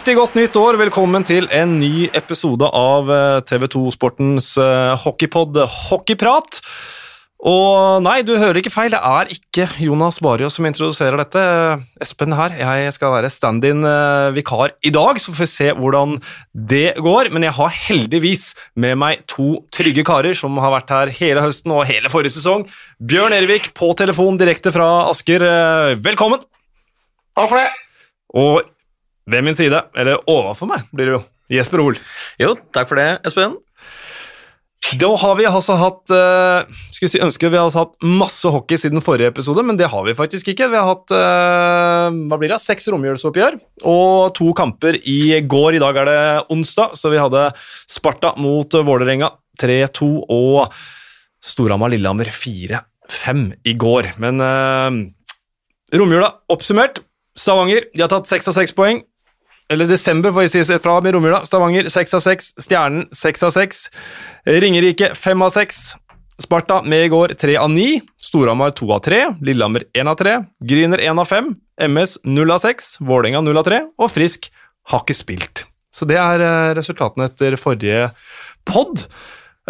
[0.00, 0.78] Riktig godt nytt år.
[0.80, 3.10] Velkommen til en ny episode av
[3.44, 6.56] TV2 Sportens eh, hockeypod Hockeyprat.
[7.44, 11.42] Og nei, du hører ikke feil, det er ikke Jonas Barios som introduserer dette.
[12.00, 12.56] Espen her.
[12.56, 16.16] Jeg skal være stand-in-vikar i dag, så får vi se hvordan
[16.72, 17.28] det går.
[17.36, 18.48] Men jeg har heldigvis
[18.80, 22.64] med meg to trygge karer som har vært her hele høsten og hele forrige sesong.
[23.04, 25.44] Bjørn Ervik på telefon direkte fra Asker.
[25.44, 26.40] Eh, velkommen!
[27.36, 27.72] Takk for det.
[28.40, 28.76] Og
[29.30, 31.98] ved min side, eller overfor meg, blir det jo Jesper Hoel.
[32.40, 33.58] Jo, takk for det, Espen.
[34.98, 39.04] Da har vi altså hatt uh, Skulle si ønske vi hadde hatt masse hockey siden
[39.04, 40.70] forrige episode, men det har vi faktisk ikke.
[40.72, 43.58] Vi har hatt uh, hva blir det, seks romjulsoppgjør
[43.90, 45.76] og to kamper i går.
[45.76, 46.22] I dag er det
[46.56, 50.72] onsdag, så vi hadde Sparta mot Vålerenga 3-2 og
[51.44, 54.14] Storhamar-Lillehammer 4-5 i går.
[54.24, 54.90] Men uh,
[55.92, 57.04] romjula oppsummert.
[57.38, 59.04] Stavanger de har tatt seks av seks poeng.
[59.70, 61.44] Eller desember, får vi si fra med romjula.
[61.46, 62.46] Stavanger 6 av 6.
[62.66, 63.82] Stjernen 6 av 6.
[64.64, 65.78] Ringerike 5 av 6.
[66.42, 68.00] Sparta med i går 3 av 9.
[68.18, 69.20] Storhamar 2 av 3.
[69.46, 70.36] Lillehammer 1 av 3.
[70.72, 71.52] Gryner 1 av 5.
[71.86, 72.96] MS 0 av 6.
[72.98, 73.80] Vålerenga 0 av 3.
[74.00, 74.50] Og Frisk
[74.90, 75.64] har ikke spilt.
[75.94, 78.08] Så det er resultatene etter forrige
[78.66, 79.06] pod.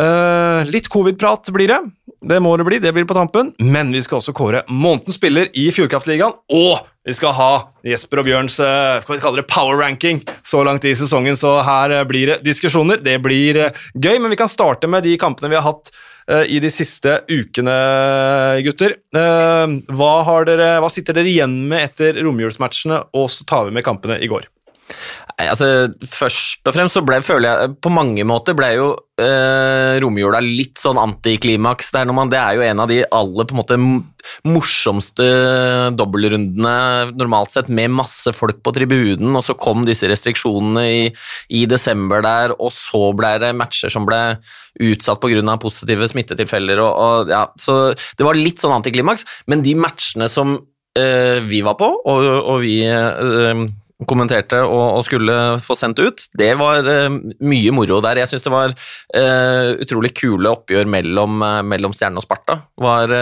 [0.00, 1.80] Uh, litt covid-prat blir det.
[2.20, 3.54] Det må det bli, det blir på tampen.
[3.64, 6.34] Men vi skal også kåre månedens spiller i Fjordkraftligaen.
[6.52, 7.52] Og vi skal ha
[7.86, 11.94] Jesper og Bjørns hva vi kaller det power ranking så langt i sesongen, så her
[11.96, 13.00] uh, blir det diskusjoner.
[13.00, 13.62] Det blir
[13.96, 15.92] gøy, men vi kan starte med de kampene vi har hatt
[16.30, 17.72] i de siste ukene,
[18.62, 18.92] gutter.
[19.10, 20.10] Hva,
[20.46, 24.28] dere, hva sitter dere igjen med etter romjulsmatchene, og så tar vi med kampene i
[24.30, 24.46] går?
[25.48, 28.88] Altså, Først og fremst så ble, føler jeg På mange måter ble jo
[29.20, 31.90] eh, romjula litt sånn antiklimaks.
[31.94, 33.78] Det, det, er jo en av de aller på en måte
[34.48, 35.26] morsomste
[35.96, 41.02] dobbeltrundene normalt sett, med masse folk på tribunen, og så kom disse restriksjonene i,
[41.56, 44.20] i desember der, og så ble det matcher som ble
[44.80, 45.56] utsatt pga.
[45.60, 46.80] positive smittetilfeller.
[46.80, 50.58] Og, og, ja, så det var litt sånn antiklimaks, men de matchene som
[50.98, 53.64] eh, vi var på, og, og vi eh,
[54.08, 55.34] kommenterte og, skulle
[55.64, 56.24] få sendt ut.
[56.36, 58.20] Det var uh, mye moro der.
[58.22, 62.60] Jeg syns det var uh, utrolig kule oppgjør mellom, uh, mellom Stjerne og Sparta.
[62.70, 63.12] Det var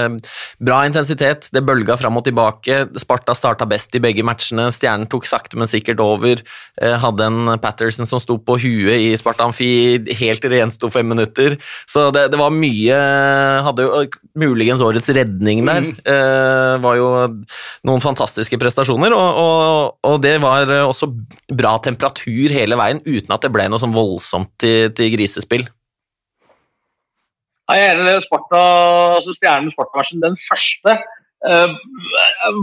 [0.63, 2.81] bra intensitet, det bølga fram og tilbake.
[3.01, 4.69] Sparta starta best i begge matchene.
[4.75, 6.43] Stjernen tok sakte, men sikkert over.
[6.79, 11.09] hadde en Patterson som sto på huet i Sparta Amfi helt til det gjensto fem
[11.11, 11.57] minutter.
[11.91, 12.99] Så det, det, var mye
[13.67, 14.03] Hadde jo
[14.39, 15.89] muligens årets redning der.
[15.89, 16.83] Mm.
[16.83, 17.09] var jo
[17.89, 21.11] noen fantastiske prestasjoner, og, og, og det var var eh, også
[21.57, 25.67] bra temperatur hele veien, uten at det ble noe sånn voldsomt til, til grisespill.
[27.69, 28.61] Jeg er enig i Sparta,
[29.19, 31.75] altså Stjernen Sparta-versen, Den første eh,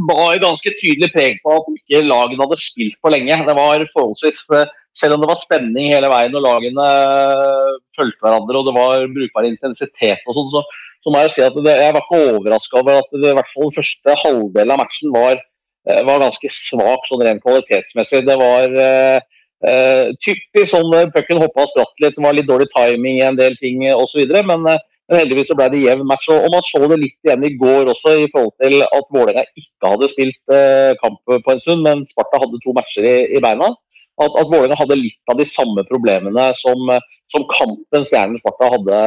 [0.09, 3.37] var ganske tydelig preg på at ikke lagene hadde spilt på lenge.
[3.45, 4.47] Det var forholdsvis,
[4.95, 9.01] Selv om det var spenning hele veien og lagene uh, fulgte hverandre og det var
[9.11, 10.61] brukbar intensitet, og sånn, så,
[11.03, 13.51] så, må jeg si at det, jeg var ikke overraska over at det, i hvert
[13.51, 15.54] fall første halvdelen av matchen var Eh,
[15.85, 18.23] var ganske svak sånn rent kvalitetsmessig.
[18.25, 19.19] Det var uh,
[19.67, 23.39] uh, typisk sånn pucken hoppa og spratt litt, det var litt dårlig timing i en
[23.39, 24.25] del ting osv.
[24.33, 26.29] Men, uh, men heldigvis så ble det jevn match.
[26.33, 29.91] Og, man så det litt igjen i går også, i forhold til at Vålerenga ikke
[29.91, 30.55] hadde spilt
[31.03, 33.69] kamp på en stund, men Sparta hadde to matcher i, i beina.
[34.15, 36.89] At, at Vålerenga hadde litt av de samme problemene som,
[37.29, 39.03] som kampen Stjernen Sparta hadde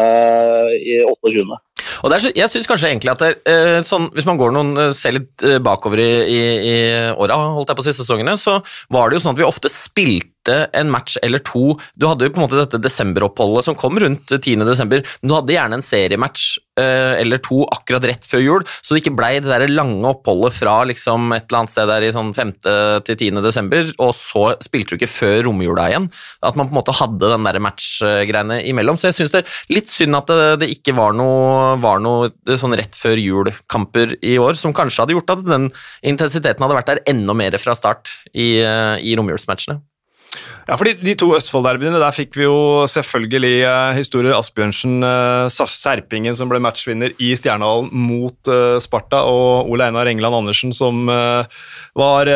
[0.78, 1.58] i 28.
[2.02, 4.94] Og er, jeg syns kanskje egentlig at det, eh, sånn, Hvis man går noen, eh,
[4.96, 6.76] ser litt eh, bakover i, i, i
[7.18, 8.58] åra, holdt jeg på siste sesongene, så
[8.92, 11.74] var det jo sånn at vi ofte spilte en match eller to.
[11.98, 14.64] Du hadde jo på en måte dette desemberoppholdet som kom rundt 10.
[14.68, 16.46] desember, men du hadde gjerne en seriematch
[16.78, 20.56] eh, eller to akkurat rett før jul, så det ikke blei det der lange oppholdet
[20.56, 22.54] fra liksom et eller annet sted der i sånn 5.
[23.06, 23.42] til 10.
[23.44, 26.08] desember, og så spilte du ikke før romjula igjen.
[26.44, 28.98] At man på en måte hadde den der match-greiene imellom.
[29.00, 32.30] Så jeg syns det er litt synd at det, det ikke var noe var noe
[32.58, 35.68] sånn rett før jul-kamper i år, som kanskje hadde gjort at den
[36.06, 39.80] intensiteten hadde vært der enda mer fra start i, eh, i romjulsmatchene.
[40.68, 44.36] Ja, fordi De to Østfold-derbyene, der fikk vi jo selvfølgelig uh, historier.
[44.36, 50.42] Asbjørnsen, uh, Serpingen som ble matchvinner i Stjernehallen mot uh, Sparta, og Ole Einar Engeland
[50.42, 51.46] Andersen som uh,
[51.98, 52.28] var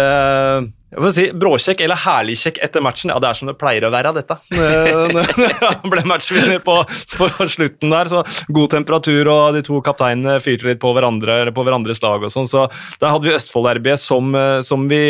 [0.92, 3.08] jeg får si Bråkjekk eller herligkjekk etter matchen.
[3.14, 4.36] Ja, det er som det pleier å være, dette.
[5.80, 6.74] Han ble matchvinner på,
[7.16, 8.20] på, slutten der, så
[8.52, 12.50] god temperatur, og de to kapteinene fyrte litt på, hverandre, på hverandres lag og sånn,
[12.50, 12.66] så
[13.00, 14.36] der hadde vi Østfold-derbyet som,
[14.68, 15.06] som, vi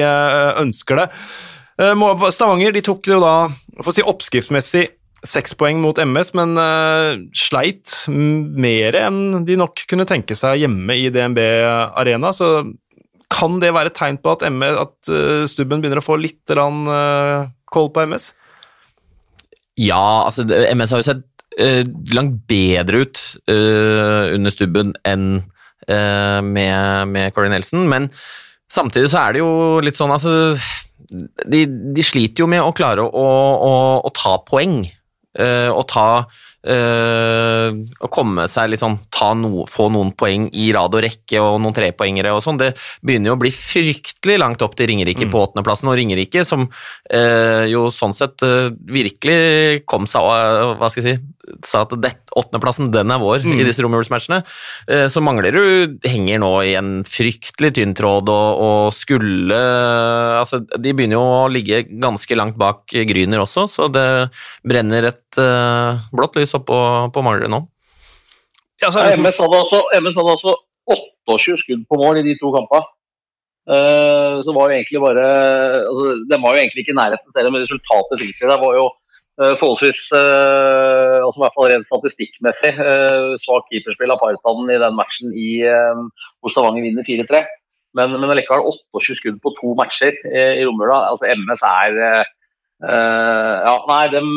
[0.62, 1.08] ønsker det.
[1.80, 3.36] Eh, Stavanger de tok jo da
[3.78, 4.88] for å si oppskriftsmessig
[5.22, 10.96] seks poeng mot MS, men uh, sleit mer enn de nok kunne tenke seg hjemme
[10.98, 11.38] i DNB
[11.94, 12.32] Arena.
[12.34, 12.48] Så
[13.32, 16.42] kan det være et tegn på at, MS, at uh, Stubben begynner å få litt
[16.58, 18.32] rann, uh, på MS?
[19.80, 21.82] Ja, altså MS har jo sett uh,
[22.12, 25.26] langt bedre ut uh, under stubben enn
[25.88, 28.10] uh, med, med Corey Nelson, men
[28.72, 30.56] samtidig så er det jo litt sånn altså
[31.10, 33.28] De, de sliter jo med å klare å,
[33.68, 33.72] å,
[34.04, 34.82] å ta poeng.
[35.32, 40.66] Uh, og ta uh, Å komme seg litt sånn ta no, Få noen poeng i
[40.76, 42.58] rad og rekke og noen trepoengere og sånn.
[42.60, 46.66] Det begynner jo å bli fryktelig langt opp til Ringerike på åttendeplassen, og Ringerike som
[46.68, 48.44] uh, jo sånn sett
[48.92, 50.28] virkelig kom seg
[50.76, 54.44] Hva skal jeg si Sa at det- åttendeplassen, den er vår i disse romjulsmatchene.
[54.86, 59.58] Eh, så mangler du Henger nå i en fryktelig tynn tråd og, og skulle
[60.38, 64.06] Altså, de begynner jo å ligge ganske langt bak Gryner også, så det
[64.66, 66.78] brenner et uh, blått lys oppå
[67.12, 67.60] på Manglerud nå.
[68.82, 69.22] Ja, så er det så...
[69.22, 70.56] MS hadde altså, MS hadde altså
[71.28, 72.86] 28 skudd på mål i de to kampene.
[73.62, 75.24] Uh, så var jo egentlig bare
[75.86, 78.56] altså, De var jo egentlig ikke i nærheten selv om resultatet tilsier det.
[78.58, 78.88] var jo
[79.40, 84.98] forholdsvis uh, altså i hvert fall rent statistikkmessig eh, svak keeperspill av Partanen i den
[84.98, 87.40] matchen i, uh, hvor Stavanger vinner 4-3.
[87.96, 88.64] Men, men likevel
[88.94, 90.98] 28 skudd på to matcher i romjula.
[91.12, 92.30] Altså MS er eh,
[92.88, 94.30] eh, ja, nei, dem,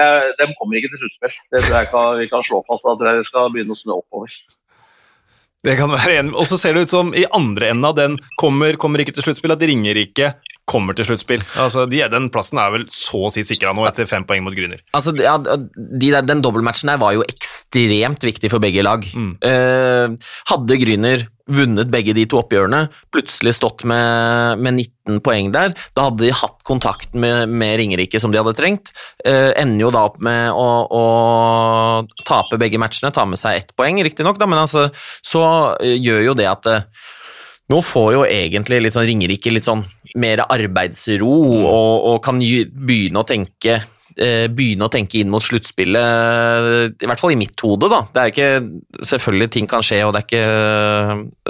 [0.00, 1.34] eh, dem kommer ikke til sluttspill.
[1.52, 2.86] Det tror jeg vi kan slå fast.
[2.86, 4.32] Da tror jeg vi skal begynne å snu oppover.
[5.66, 8.20] Det kan være en, Og så ser det ut som i andre enden av den
[8.40, 10.34] kommer, kommer ikke til sluttspill, at de ringer ikke
[10.66, 11.44] kommer til sluttspill.
[11.62, 14.54] Altså, de, den plassen er vel så å si sikra nå, etter fem poeng mot
[14.56, 14.82] Grüner.
[14.96, 19.04] Altså, ja, de Den dobbeltmatchen der var jo ekstremt viktig for begge lag.
[19.04, 19.32] Mm.
[19.44, 25.76] Eh, hadde Gryner vunnet begge de to oppgjørene, plutselig stått med, med 19 poeng der,
[25.94, 28.90] da hadde de hatt kontakt med, med Ringerike som de hadde trengt.
[29.22, 31.04] Eh, ender jo da opp med å, å
[32.26, 34.88] tape begge matchene, ta med seg ett poeng, riktignok, men altså,
[35.22, 35.44] så
[35.78, 36.88] eh, gjør jo det at eh,
[37.70, 39.86] nå får jo egentlig litt sånn Ringerike litt sånn
[40.16, 41.30] mer arbeidsro
[41.66, 43.80] og, og kan begynne å tenke
[44.16, 48.00] begynne å tenke inn mot sluttspillet, i hvert fall i mitt hode, da.
[48.12, 50.46] Det er ikke Selvfølgelig, ting kan skje, og det er ikke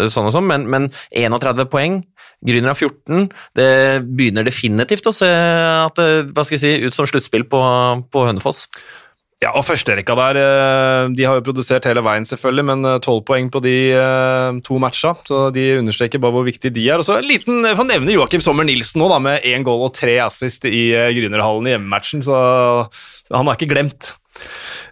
[0.02, 2.00] eh, sånn og sånn, men, men 31 poeng,
[2.46, 3.30] Grüner har 14.
[3.56, 3.70] Det
[4.04, 7.60] begynner definitivt å se at det, hva skal jeg si, ut som sluttspill på,
[8.12, 8.66] på Hønefoss.
[9.44, 13.50] Ja, og førsterekka der, eh, de har jo produsert hele veien selvfølgelig, men tolv poeng
[13.52, 17.02] på de eh, to matcha, så de understreker bare hvor viktig de er.
[17.02, 19.84] Og så en liten, jeg får nevne Joakim Sommer Nilsen nå, da, med én goal
[19.84, 22.38] og tre assist i eh, Grünerhallen i hjemmematchen, så
[23.28, 24.14] han er ikke glemt.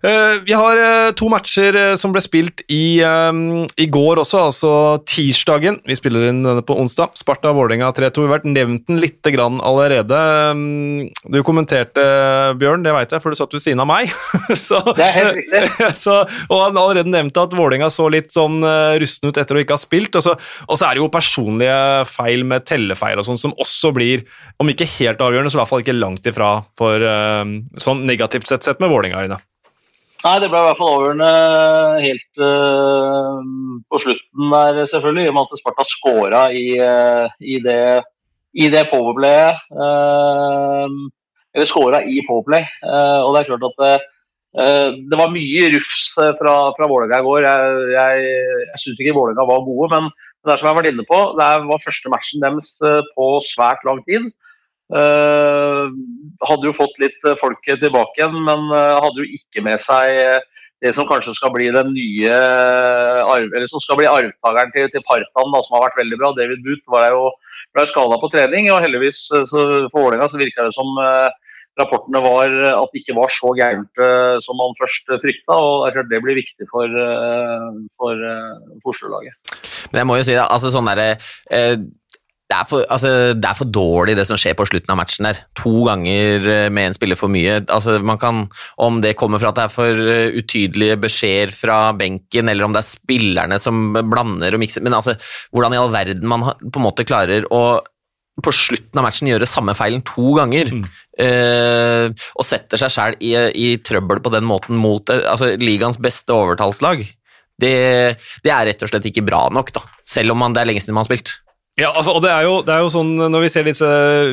[0.03, 4.73] Eh, Vi har eh, to matcher eh, som ble spilt i, i går også, altså
[5.09, 5.79] tirsdagen.
[5.87, 7.15] Vi spiller inn denne på onsdag.
[7.19, 8.25] Sparta-Vålerenga 3-2.
[8.25, 10.19] Vi har vært nevnt den lite grann allerede.
[11.31, 12.05] Du kommenterte,
[12.61, 14.13] Bjørn, det veit jeg, for du satt ved siden av meg.
[14.67, 15.63] så, Det er helt riktig.
[16.05, 18.61] så, og han allerede nevnte at Vålerenga så litt sånn
[19.01, 20.21] rusten ut etter å ikke ha spilt.
[20.21, 20.37] Og så,
[20.69, 21.79] og så er det jo personlige
[22.11, 24.25] feil med tellefeil og sånn som også blir,
[24.63, 27.03] om ikke helt avgjørende, så i hvert fall ikke langt ifra for
[27.81, 29.41] sånn negativt sett sett med Vålerenga-øyne.
[30.25, 31.33] Nei, det ble i hvert fall avgjørende
[32.01, 33.41] helt uh,
[33.93, 35.27] på slutten der, selvfølgelig.
[35.27, 37.83] I og med at Sparta skåra i, uh, i det,
[38.57, 39.61] i det powerplayet.
[39.69, 41.13] Uh,
[41.55, 42.65] eller skåra i powerplay.
[42.83, 47.21] Eh, og det er klart at eh, det var mye rufs eh, fra, fra Vålerenga
[47.23, 47.47] i går.
[47.47, 48.31] Jeg, jeg,
[48.73, 50.11] jeg syns ikke Vålerenga var gode, men
[50.45, 53.29] det er som jeg har vært inne på, det var første matchen deres eh, på
[53.53, 54.33] svært lang tid.
[54.93, 55.85] Eh,
[56.45, 60.43] hadde jo fått litt eh, folk tilbake igjen, men eh, hadde jo ikke med seg
[60.85, 65.55] det som kanskje skal bli den nye eller som skal bli arvtakeren til, til Partan,
[65.55, 66.35] da, som har vært veldig bra.
[66.37, 67.31] David Booth var jo
[67.73, 71.33] ble skada på trening, og heldigvis for Vålerenga så virka det som eh,
[71.81, 75.57] rapportene var at det ikke var så gærent eh, som man først frykta.
[75.57, 78.25] og jeg tror Det blir viktig for, eh, for,
[78.85, 79.57] for Oslo-laget.
[79.91, 81.77] Men jeg må jo si det, altså sånn derre eh,
[82.45, 85.29] det, er for, altså, det er for dårlig det som skjer på slutten av matchen
[85.29, 85.41] der.
[85.63, 87.57] To ganger eh, med en spiller for mye.
[87.73, 88.45] Altså, man kan,
[88.77, 92.77] Om det kommer fra at det er for eh, utydelige beskjeder fra benken, eller om
[92.77, 95.17] det er spillerne som blander og mikser Men altså,
[95.57, 97.65] hvordan i all verden man på en måte klarer å
[98.43, 100.73] på slutten av matchen gjøre samme feilen to ganger,
[101.23, 106.01] eh, og setter seg sjøl i, i trøbbel på den måten mot eh, altså, ligaens
[106.03, 107.05] beste overtallslag,
[107.63, 107.77] det,
[108.43, 109.85] det er rett og slett ikke bra nok, da.
[110.03, 111.37] Selv om man, det er lenge siden man har spilt.
[111.75, 113.87] Ja, altså, og det er, jo, det er jo sånn, Når vi ser disse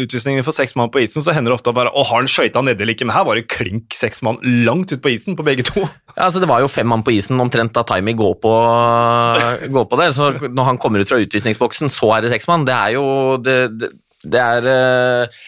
[0.03, 2.61] utvisningene for seks mann på isen, så hender det ofte bare å, har han skøyta
[2.61, 3.07] nedi eller ikke?
[3.09, 5.81] Men her var det klink seks mann langt ut på isen på begge to.
[6.13, 8.51] Ja, altså Det var jo fem mann på isen omtrent da Timey går på,
[9.73, 10.13] går på der.
[10.13, 12.67] Så når han kommer ut fra utvisningsboksen, så er det seks mann.
[12.69, 13.07] Det er jo
[13.41, 13.89] Det, det,
[14.21, 15.41] det er eh,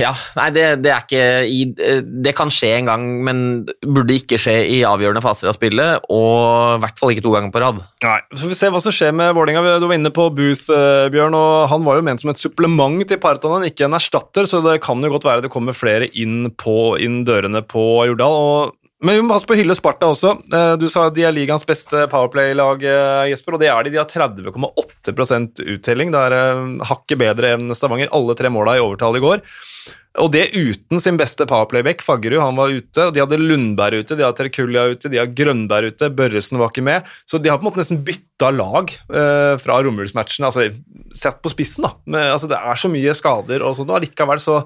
[0.00, 3.42] ja, nei, det, det, er ikke i, eh, Det kan skje en gang, men
[3.84, 7.52] burde ikke skje i avgjørende faser av spillet, og i hvert fall ikke to ganger
[7.52, 7.82] på rad.
[8.04, 11.10] Nei, så vi se hva som skjer med Vålinga Du var inne på Booth, uh,
[11.12, 14.62] Bjørn, og han var jo ment som et supplement til Partanen, ikke en erstatter, så
[14.64, 18.38] det kan jo godt være det kommer flere inn, på, inn dørene på Jordal.
[18.40, 20.36] og men vi må passe på å hylle Sparta også.
[20.46, 23.94] Eh, du sa de er ligaens beste powerplay-lag, eh, Jesper, og det er de.
[23.94, 26.12] De har 30,8% uttelling.
[26.14, 28.12] Det er eh, hakket bedre enn Stavanger.
[28.14, 29.42] Alle tre måla i overtall i går.
[30.22, 32.38] Og det uten sin beste powerplay-back, Faggerud.
[32.44, 33.08] Han var ute.
[33.08, 36.12] og De hadde Lundberg ute, de har Terkulia ute, de har Grønberg ute.
[36.14, 37.08] Børresen var ikke med.
[37.26, 38.92] Så de har på en måte nesten bytta lag
[39.62, 40.46] fra romjulsmatchen.
[40.46, 40.68] Altså,
[41.16, 41.96] sett på spissen, da.
[42.04, 44.60] Men, altså, det er så mye skader og sånn, og allikevel så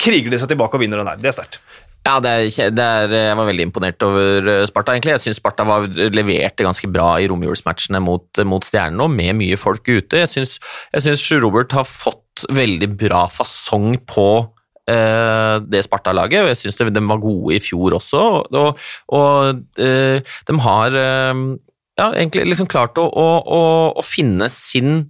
[0.00, 1.20] kriger de seg tilbake og vinner den her.
[1.20, 1.60] Det er sterkt.
[2.04, 4.92] Ja, det er, det er, jeg var veldig imponert over eh, Sparta.
[4.92, 5.14] egentlig.
[5.14, 9.56] Jeg syns Sparta var, leverte ganske bra i romjulsmatchene mot, mot Stjernen, og med mye
[9.56, 10.20] folk ute.
[10.20, 10.50] Jeg
[11.00, 17.22] syns Robert har fått veldig bra fasong på uh, det Sparta-laget, jeg syns de, var
[17.22, 18.24] gode i fjor også.
[18.52, 18.84] Og,
[19.16, 21.42] og uh, de har uh,
[21.96, 23.64] ja, egentlig liksom klart å, å, å,
[23.96, 25.06] å finne sin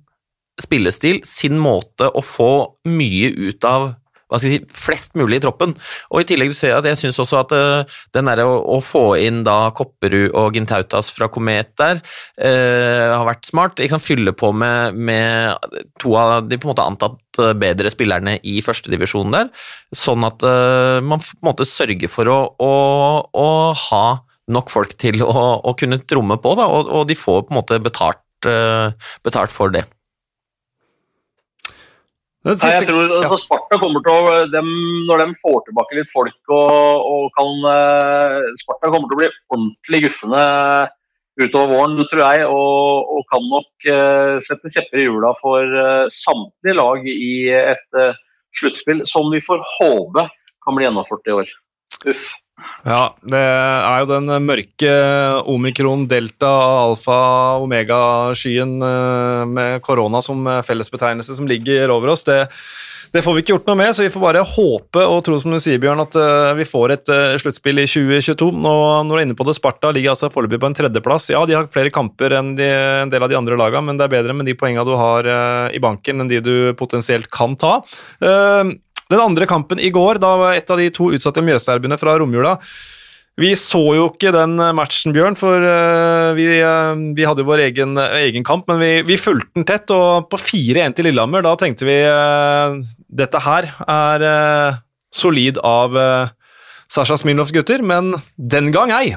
[0.63, 2.53] spillestil, sin måte å få
[2.87, 3.91] mye ut av
[4.29, 5.75] hva skal jeg si, flest mulig i troppen.
[6.13, 9.05] Og I tillegg ser at jeg syns også at uh, den der å, å, få
[9.21, 13.79] inn da Kopperud og Gintautas fra Komet der uh, har vært smart.
[13.81, 15.55] Liksom, fylle på med, med,
[16.01, 19.51] to av de på en måte antatt eh, bedre spillerne i førstedivisjonen der,
[19.97, 22.75] sånn at uh, man på en måte sørger for å, å,
[23.31, 23.49] å
[23.89, 24.07] ha
[24.55, 27.81] nok folk til å kunne tromme på, da, og, og, de får på en måte
[27.81, 28.21] betalt,
[29.25, 29.87] betalt for det.
[32.45, 33.21] Nei, jeg tror ja.
[33.23, 34.67] altså, Sparta kommer til å dem,
[35.09, 39.31] Når de får tilbake litt folk og, og kan uh, Sparta kommer til å bli
[39.55, 40.45] ordentlig guffende
[41.41, 42.45] utover våren, tror jeg.
[42.47, 48.01] Og, og kan nok uh, sette kjepper i hjula for uh, samtlige lag i et
[48.61, 50.29] sluttspill som vi får håpe
[50.65, 51.55] kan bli gjennomført i år.
[52.13, 52.29] Uff.
[52.85, 54.91] Ja, det er jo den mørke
[55.51, 56.51] omikron, delta,
[56.85, 57.17] alfa,
[57.65, 62.27] omega-skyen eh, med korona som fellesbetegnelse som ligger over oss.
[62.29, 62.37] Det,
[63.17, 65.57] det, får vi ikke gjort noe med, så vi får bare håpe og tro som
[65.57, 68.53] du sier, Bjørn, at eh, vi får et eh, sluttspill i 2022.
[68.53, 68.77] Nå,
[69.09, 71.33] når du er inne på det, Sparta ligger altså foreløpig på en tredjeplass.
[71.35, 72.71] Ja, de har flere kamper enn de,
[73.03, 75.27] en del av de andre lagene, men det er bedre med de poengene du har
[75.73, 77.79] i banken enn de du potensielt kan ta.
[79.15, 82.59] Den andre kampen i går, da var et av de to utsatte Mjøsderbene fra romjula
[83.41, 87.65] vi så jo ikke den matchen, Bjørn, for uh, vi, uh, vi, hadde jo vår
[87.65, 89.91] egen, egen kamp, men vi, vi, fulgte den tett.
[89.91, 91.99] Og på 4-1 til Lillehammer, da tenkte vi
[93.15, 94.27] dette her er
[95.15, 95.99] solid av
[96.91, 99.17] Sasha Smilnovs gutter, men den gang ei.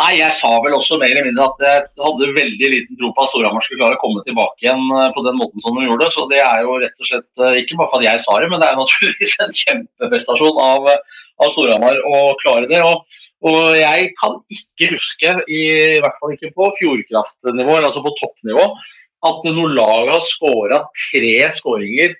[0.00, 3.24] Nei, jeg sa vel også mer eller mindre at jeg hadde veldig liten tro på
[3.24, 6.08] at Storhamar skulle klare å komme tilbake igjen eh, på den måten som de gjorde.
[6.14, 8.62] Så det er jo rett og slett eh, ikke bare fordi jeg sa det, men
[8.62, 10.88] det er naturligvis en kjempeprestasjon av,
[11.44, 12.80] av Storhamar å klare det.
[12.86, 15.60] Og, og, jeg kan ikke huske, i,
[15.98, 18.66] i hvert fall ikke på Fjordkraft-nivå, altså på toppnivå,
[19.28, 22.16] at når lag har skåra tre skåringer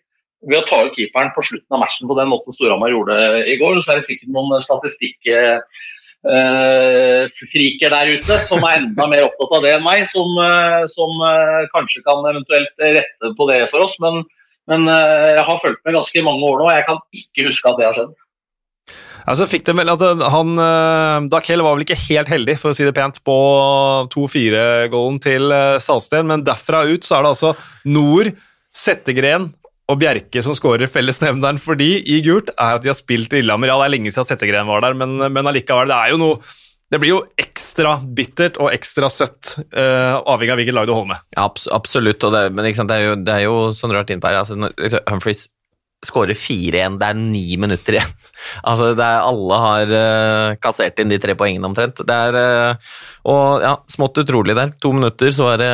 [0.50, 3.16] ved å ta ut keeperen på slutten av matchen på den måten Storhamar gjorde
[3.48, 3.80] i går.
[3.80, 5.86] Så er det sikkert noen statistikk uh,
[6.20, 11.14] friker der ute som er enda mer opptatt av det enn meg, som, uh, som
[11.22, 13.94] uh, kanskje kan eventuelt rette på det for oss.
[14.04, 14.24] Men,
[14.70, 17.80] men jeg har fulgt med ganske mange år nå, og jeg kan ikke huske at
[17.80, 18.18] det har skjedd.
[19.30, 20.52] Altså, fikk det altså, han,
[21.30, 23.38] Dakel var vel ikke helt heldig for å si det pent, på
[24.12, 27.52] 2-4-gålen til Salsten, men derfra ut så er det altså
[27.88, 28.32] Nord,
[28.70, 29.50] Settegren
[29.90, 33.40] og Bjerke som skårer fellesnevneren for de i gult, er at de har spilt i
[33.40, 33.72] Lillehammer.
[33.72, 36.58] Ja, det er lenge siden Settegren var der, men, men allikevel, det er jo noe
[36.90, 41.12] det blir jo ekstra bittert og ekstra søtt, uh, avhengig av hvilket lag du holder
[41.12, 41.22] med.
[41.36, 44.40] Ja, absolutt, det, men det er, jo, det er jo sånn rart innpå her.
[44.40, 45.44] Altså, liksom, Humphreys
[46.06, 48.12] skårer 4-1, det er ni minutter igjen.
[48.72, 52.02] altså, er, alle har uh, kassert inn de tre poengene omtrent.
[52.02, 52.92] Det er uh,
[53.30, 54.74] Og ja, smått utrolig der.
[54.82, 55.72] To minutter, så var det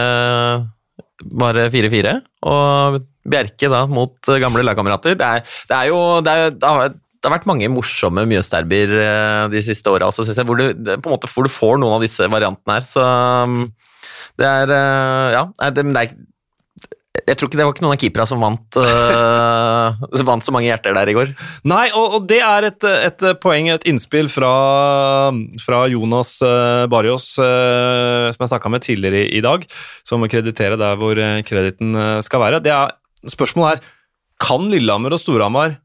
[1.32, 2.18] bare 4-4.
[2.44, 3.00] Og
[3.32, 5.16] Bjerke da, mot eh, gamle lagkamerater.
[5.18, 5.32] Det,
[5.70, 9.64] det, er jo det, er, det, har, det, har, vært mange morsomme Mjøsderbyer eh, de
[9.66, 12.06] siste åra også, syns jeg, hvor du, på en måte, hvor du får noen av
[12.06, 12.88] disse variantene her.
[12.88, 13.04] Så
[13.50, 13.66] mm,
[14.40, 16.16] det er eh, Ja, det, det er
[17.26, 20.52] jeg tror ikke det var ikke noen av keeperne som vant, uh, som vant så
[20.54, 21.32] mange hjerter der i går.
[21.66, 24.52] Nei, og, og det er et, et, poeng, et innspill fra,
[25.62, 29.66] fra Jonas uh, Barrios, uh, som jeg snakka med tidligere i, i, dag,
[30.06, 31.18] som krediterer kreditere der hvor
[31.48, 32.60] krediten skal være.
[32.62, 32.92] Det er
[33.30, 33.92] Spørsmålet er
[34.42, 35.78] kan Lillehammer og Storhamar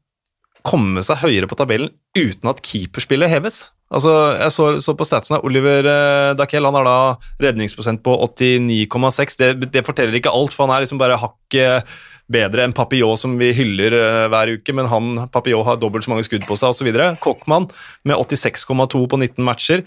[0.67, 3.69] komme seg høyere på tabellen uten at keeperspillet heves?
[3.91, 6.95] Altså, jeg så, så på statsen av Oliver uh, Dakel, han har da
[7.43, 9.35] redningsprosent på 89,6.
[9.39, 11.91] Det, det, forteller ikke alt, for han er liksom bare hakket
[12.31, 16.13] bedre enn Papillot, som vi hyller uh, hver uke, men han, Papillot har dobbelt så
[16.13, 16.87] mange skudd på seg osv.
[17.19, 17.67] Kokkmann
[18.07, 19.83] med 86,2 på 19 matcher.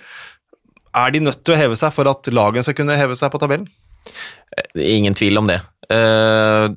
[0.94, 3.40] Er de nødt til å heve seg for at lagene skal kunne heve seg på
[3.40, 3.70] tabellen?
[4.75, 5.61] Ingen tvil om det.
[5.90, 6.70] Uh,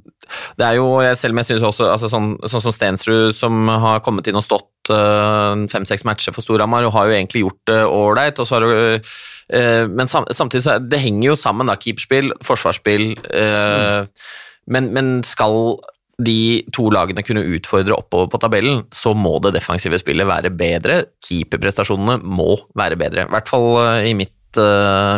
[0.59, 4.01] det er jo, selv om jeg synes også altså sånn, sånn, som Stensrud, som har
[4.03, 8.41] kommet inn og stått uh, fem-seks matcher for Storhamar, har jo egentlig gjort det ålreit.
[9.47, 11.77] Men samtidig så det henger jo sammen, da.
[11.79, 13.13] Keeperspill, forsvarsspill.
[14.67, 15.77] Men, men, skal
[16.19, 20.97] de to lagene kunne utfordre oppover på tabellen, så må det defensive spillet være bedre.
[21.23, 23.23] Keeperprestasjonene må være bedre.
[23.23, 23.69] I hvert fall
[24.03, 24.59] i mitt,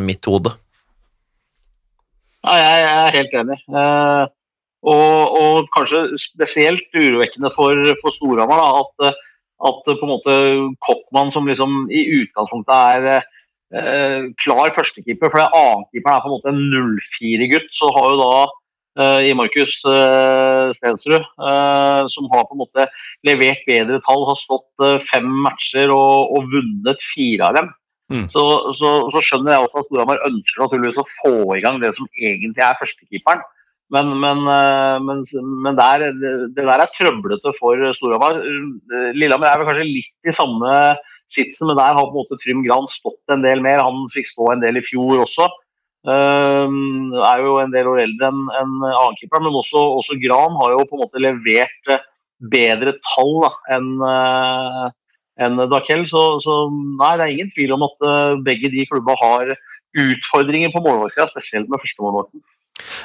[0.05, 0.53] mitt hode.
[2.49, 3.57] Ja, jeg, er helt enig.
[3.79, 4.25] Eh,
[4.89, 9.09] og, og, kanskje spesielt urovekkende for, for Storhamar at,
[9.69, 10.37] at, på en måte
[10.85, 16.53] Koppmann, som liksom i utgangspunktet er eh, klar førstekeeper, for annenkeeperen er på en måte
[16.53, 18.31] en 0-4-gutt, så har jo da
[19.03, 22.87] eh, i Markus eh, Stensrud, eh, som har på en måte
[23.29, 27.73] levert bedre tall, har stått fem matcher og, og vunnet fire av dem.
[28.09, 28.25] Mm.
[28.33, 28.43] Så,
[28.79, 32.09] så, så, skjønner jeg også at Storhamar ønsker naturligvis å få i gang det som
[32.17, 33.45] egentlig er førstekeeperen.
[33.93, 35.21] Men, men, eh, men,
[35.65, 38.41] men der, det der er trøblete for Storhamar.
[39.17, 40.73] Lillehammer er vel kanskje litt i samme
[41.35, 43.81] sitsen, men der har på en måte Trym Gran stått en del mer.
[43.85, 45.49] Han fikk stå en del i fjor også.
[46.07, 50.71] Um, er jo en del år eldre enn en annenkeeperen, men også, også, Gran har
[50.73, 51.91] jo på en måte levert
[52.53, 54.85] bedre tall enn uh,
[55.43, 56.05] enn Dakel.
[56.11, 59.55] Så, så, nei, det er ingen tvil om at uh, begge de klubba har
[59.99, 62.45] utfordringer på målvaktsida, spesielt med førstemålvakten.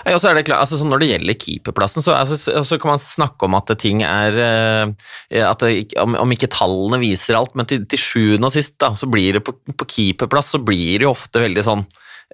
[0.06, 3.02] Ja, så er det klart, altså, Når det gjelder keeperplassen, så, altså, så, kan man
[3.02, 4.92] snakke om at ting er uh,
[5.40, 9.10] at det, om, ikke tallene viser alt, men til, til sjuende og sist da, så
[9.10, 11.86] blir det på, på keeperplass så blir det jo ofte veldig sånn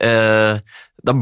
[0.04, 0.60] uh,
[1.06, 1.14] da,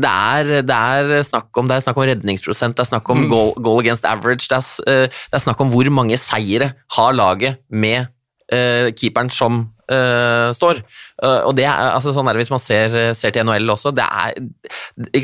[0.00, 3.24] det, er, det, er snakk om, det er snakk om redningsprosent, det er snakk om
[3.24, 3.28] mm.
[3.32, 7.12] goal, goal, against average, det er, eh, det er, snakk om hvor mange seire har
[7.16, 8.10] laget med
[8.54, 10.82] uh, keeperen som uh, står.
[11.20, 13.92] Uh, og det er, altså sånn er det Hvis man ser, ser til NHL også,
[13.96, 14.38] det er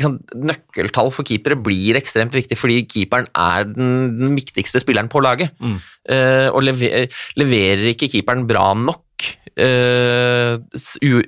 [0.03, 5.23] sant, Nøkkeltall for keepere blir ekstremt viktig fordi keeperen er den, den viktigste spilleren på
[5.23, 5.55] laget.
[5.63, 5.79] Mm.
[6.53, 7.07] og lever,
[7.39, 9.06] leverer ikke keeperen bra nok,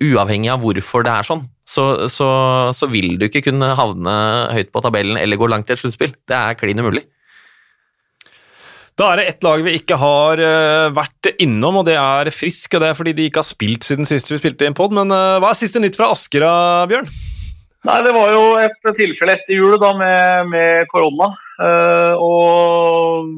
[0.09, 2.27] uavhengig av hvorfor det er sånn, så, så,
[2.77, 4.13] så, vil du ikke kunne havne
[4.53, 6.13] høyt på tabellen eller gå langt i et sluttspill.
[6.29, 7.05] Det er klin umulig.
[8.99, 12.73] Da er det ett lag vi ikke har uh, vært innom, og det er Frisk.
[12.75, 14.91] og Det er fordi de ikke har spilt siden sist vi spilte i en pod.
[14.95, 16.43] Men uh, hva er siste nytt fra Asker,
[16.89, 17.07] Bjørn?
[17.87, 21.29] Nei, Det var jo et tilfelle etter jul da med, med korona.
[21.59, 23.29] Eh, og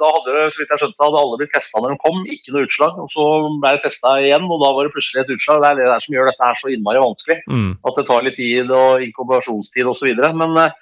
[0.00, 2.52] da hadde det, så vidt jeg skjønte, hadde alle blitt testa når de kom, ikke
[2.52, 2.98] noe utslag.
[3.00, 3.28] og Så
[3.62, 5.62] ble det testa igjen, og da var det plutselig et utslag.
[5.62, 7.38] Det er det der som gjør dette her så innmari vanskelig.
[7.48, 7.70] Mm.
[7.88, 10.12] At det tar litt tid og inkubasjonstid osv.
[10.42, 10.76] Men eh,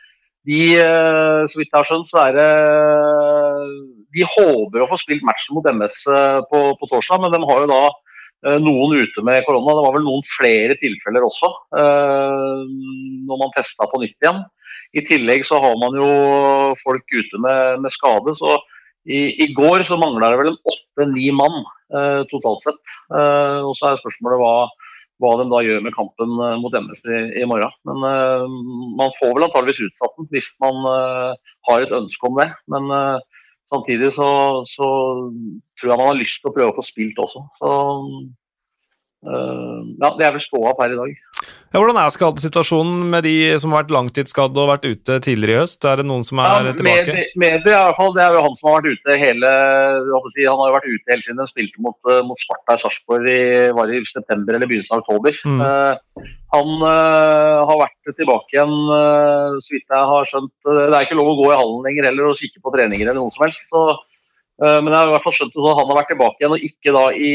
[0.51, 2.51] de, eh, så vidt jeg har skjønt, så er det
[4.17, 5.97] De håper å få spilt matchen mot MS
[6.51, 7.81] på, på torsdag, men de har jo da
[8.45, 9.73] noen ute med korona.
[9.75, 11.49] Det var vel noen flere tilfeller også
[13.27, 14.43] når man testa på nytt igjen.
[14.97, 16.09] I tillegg så har man jo
[16.85, 18.37] folk ute med, med skade.
[18.39, 18.59] så
[19.07, 21.61] i, i går så mangla det vel en åtte-ni mann
[21.95, 22.81] eh, totalt sett.
[23.15, 24.55] Eh, og så er spørsmålet hva,
[25.23, 27.75] hva de da gjør med kampen eh, mot MS i, i morgen.
[27.87, 28.57] Men eh,
[28.99, 32.49] man får vel antageligvis utsatt den hvis man eh, har et ønske om det.
[32.75, 33.23] Men eh,
[33.75, 34.31] samtidig så,
[34.73, 34.89] så,
[35.77, 37.43] tror jeg man har lyst til å prøve å få spilt også.
[37.61, 37.71] Så
[39.27, 41.15] ja, det er vel ståa per i dag.
[41.77, 45.61] Ja, hvordan er skadesituasjonen med de som har vært langtidsskadde og vært ute tidligere i
[45.61, 45.83] høst?
[45.85, 47.13] Er det noen som er ja, tilbake?
[47.13, 49.51] Med, med det, i hvert fall, det er jo han som har vært ute hele
[50.31, 52.83] si, Han har jo vært ute hele siden han spilte mot, eh, mot Sparta i
[52.85, 53.45] Sarpsborg i,
[53.77, 55.37] var i september eller begynnelsen av oktober.
[55.45, 55.61] Mm.
[55.61, 60.55] Uh, han uh, har vært tilbake igjen, uh, så vidt jeg har skjønt.
[60.71, 63.21] Det er ikke lov å gå i hallen lenger heller og kikke på treninger eller
[63.21, 63.67] noe som helst.
[63.69, 64.16] så Eh,
[64.57, 66.93] men jeg har i hvert fall skjønt at han har vært tilbake igjen, og ikke
[66.97, 67.33] da i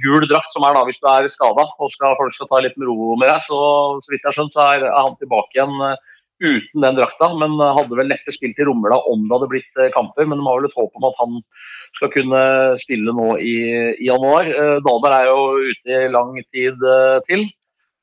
[0.00, 2.78] gul drakt, som er da hvis du er skada og skal, folk skal ta litt
[2.80, 3.44] med ro med deg.
[3.44, 3.58] Så,
[4.00, 6.08] så vidt jeg har skjønt, så er, han tilbake igjen eh,
[6.48, 7.28] uten den drakta.
[7.36, 10.24] Men eh, hadde vel neppe spilt i Romla om det hadde blitt kamper.
[10.24, 11.38] Men de har vel et håp om at han
[12.00, 12.42] skal kunne
[12.86, 13.56] spille nå i,
[14.00, 14.48] i januar.
[14.80, 16.88] Dahlberg er jo ute i lang tid
[17.28, 17.50] til.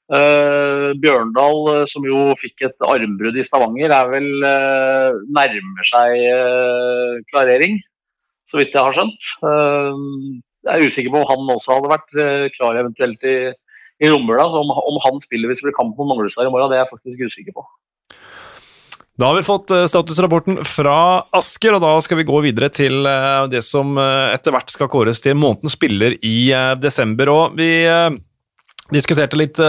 [0.09, 7.19] Uh, Bjørndal, som jo fikk et armbrudd i Stavanger, er vel uh, nærmer seg uh,
[7.29, 7.77] klarering
[8.49, 9.27] så vidt jeg har skjønt.
[9.45, 10.05] Eh,
[10.67, 13.35] jeg er usikker på om han også hadde vært eh, klar eventuelt i,
[14.03, 14.47] i Romula.
[14.61, 16.93] Om, om, han spiller hvis det blir kamp mot Manglestad i morgen, det er jeg
[16.95, 17.67] faktisk usikker på.
[19.19, 20.97] Da har vi fått eh, statusrapporten fra
[21.35, 23.05] Asker, og da skal vi gå videre til
[23.51, 26.37] det som etter hvert skal kåres til månedens spiller i
[26.81, 27.33] desember.
[27.33, 27.71] Og vi
[28.93, 29.59] diskuterte litt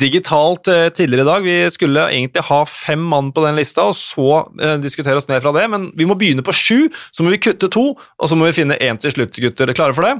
[0.00, 1.46] digitalt tidligere i dag.
[1.46, 4.46] Vi skulle egentlig ha fem mann på den lista, og så
[4.82, 6.86] diskutere oss ned fra det, men vi må begynne på sju.
[7.12, 9.74] Så må vi kutte to, og så må vi finne én til slutt, gutter.
[9.76, 10.16] Klare for det?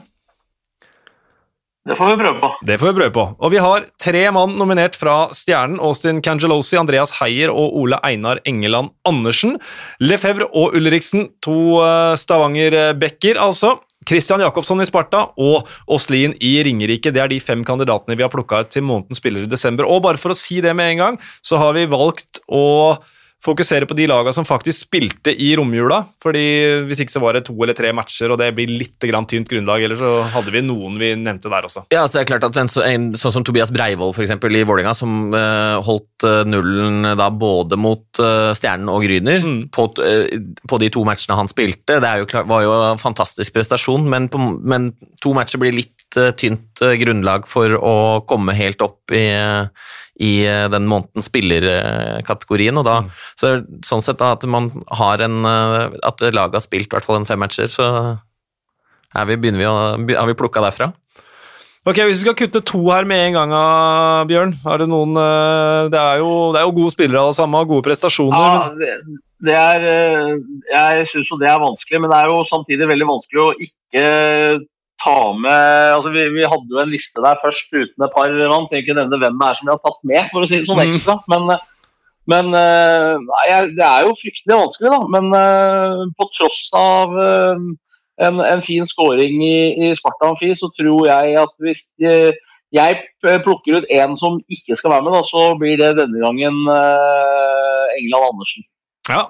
[1.86, 2.48] Det får vi prøve på.
[2.66, 3.24] Det får vi prøve på.
[3.46, 5.78] Og vi har tre mann nominert fra Stjernen.
[5.78, 9.54] Austin Cangelosi, Andreas Heier og Ole Einar Engeland Andersen.
[10.02, 13.76] Lefebvre og Ulriksen, to eh, Stavanger-backer, altså.
[14.06, 17.12] Christian Jacobsson i Sparta og Åslin i Ringerike.
[17.14, 19.88] Det er de fem kandidatene vi har plukka ut til månedens spiller i desember.
[19.88, 22.98] Og bare for å si det med en gang, så har vi valgt å
[23.44, 26.02] fokusere på de lagene som faktisk spilte i romjula.
[26.22, 26.44] fordi
[26.88, 29.48] Hvis ikke så var det to eller tre matcher, og det blir litt grann tynt
[29.50, 29.84] grunnlag.
[29.86, 31.86] Eller så hadde vi noen vi nevnte der også.
[31.94, 34.64] Ja, så det er klart at en, en Sånn som Tobias Breivoll for eksempel, i
[34.66, 39.60] Vålerenga, som uh, holdt uh, nullen da både mot uh, Stjernen og Gryner mm.
[39.74, 42.00] på, på, de to matchene han spilte.
[42.02, 44.90] Det jo klart, var jo en fantastisk prestasjon, men, på, men
[45.22, 45.92] to matcher blir litt
[46.38, 47.96] tynt grunnlag for å
[48.30, 49.26] komme helt opp i
[50.16, 52.76] i eh, den måneden spillerkategorien.
[52.80, 53.10] og da, mm.
[53.36, 53.54] så
[53.86, 57.20] Sånn sett da, at man har en eh, At laget har spilt i hvert fall
[57.20, 57.88] en fem matcher, så
[59.16, 59.76] er vi, begynner vi å,
[60.18, 60.90] har vi plukka derfra.
[61.86, 63.52] Ok, Hvis vi skal kutte to her med en gang,
[64.26, 67.60] Bjørn er Det noen, eh, det er, jo, det er jo gode spillere alle sammen,
[67.60, 68.36] og gode prestasjoner.
[68.36, 69.84] Ja, det, det er,
[70.72, 74.06] Jeg syns jo det er vanskelig, men det er jo samtidig veldig vanskelig å ikke
[75.04, 78.68] ta med altså vi, vi, hadde jo en liste der først uten et par mann.
[78.68, 80.68] Trenger ikke nevne hvem det er som vi har tatt med, for å si det
[80.68, 80.94] sånn mm.
[80.96, 81.16] ekstra.
[81.32, 81.50] Men,
[82.32, 85.00] men nei, det er jo fryktelig vanskelig, da.
[85.14, 87.66] Men uh, på tross av uh,
[88.26, 89.56] en, en, fin scoring i,
[89.86, 91.84] i Sparta Amfi, så tror jeg at hvis
[92.74, 93.02] jeg
[93.44, 98.30] plukker ut en som ikke skal være med, da, så blir det denne gangen England
[98.32, 98.64] Andersen.
[99.06, 99.28] Ja,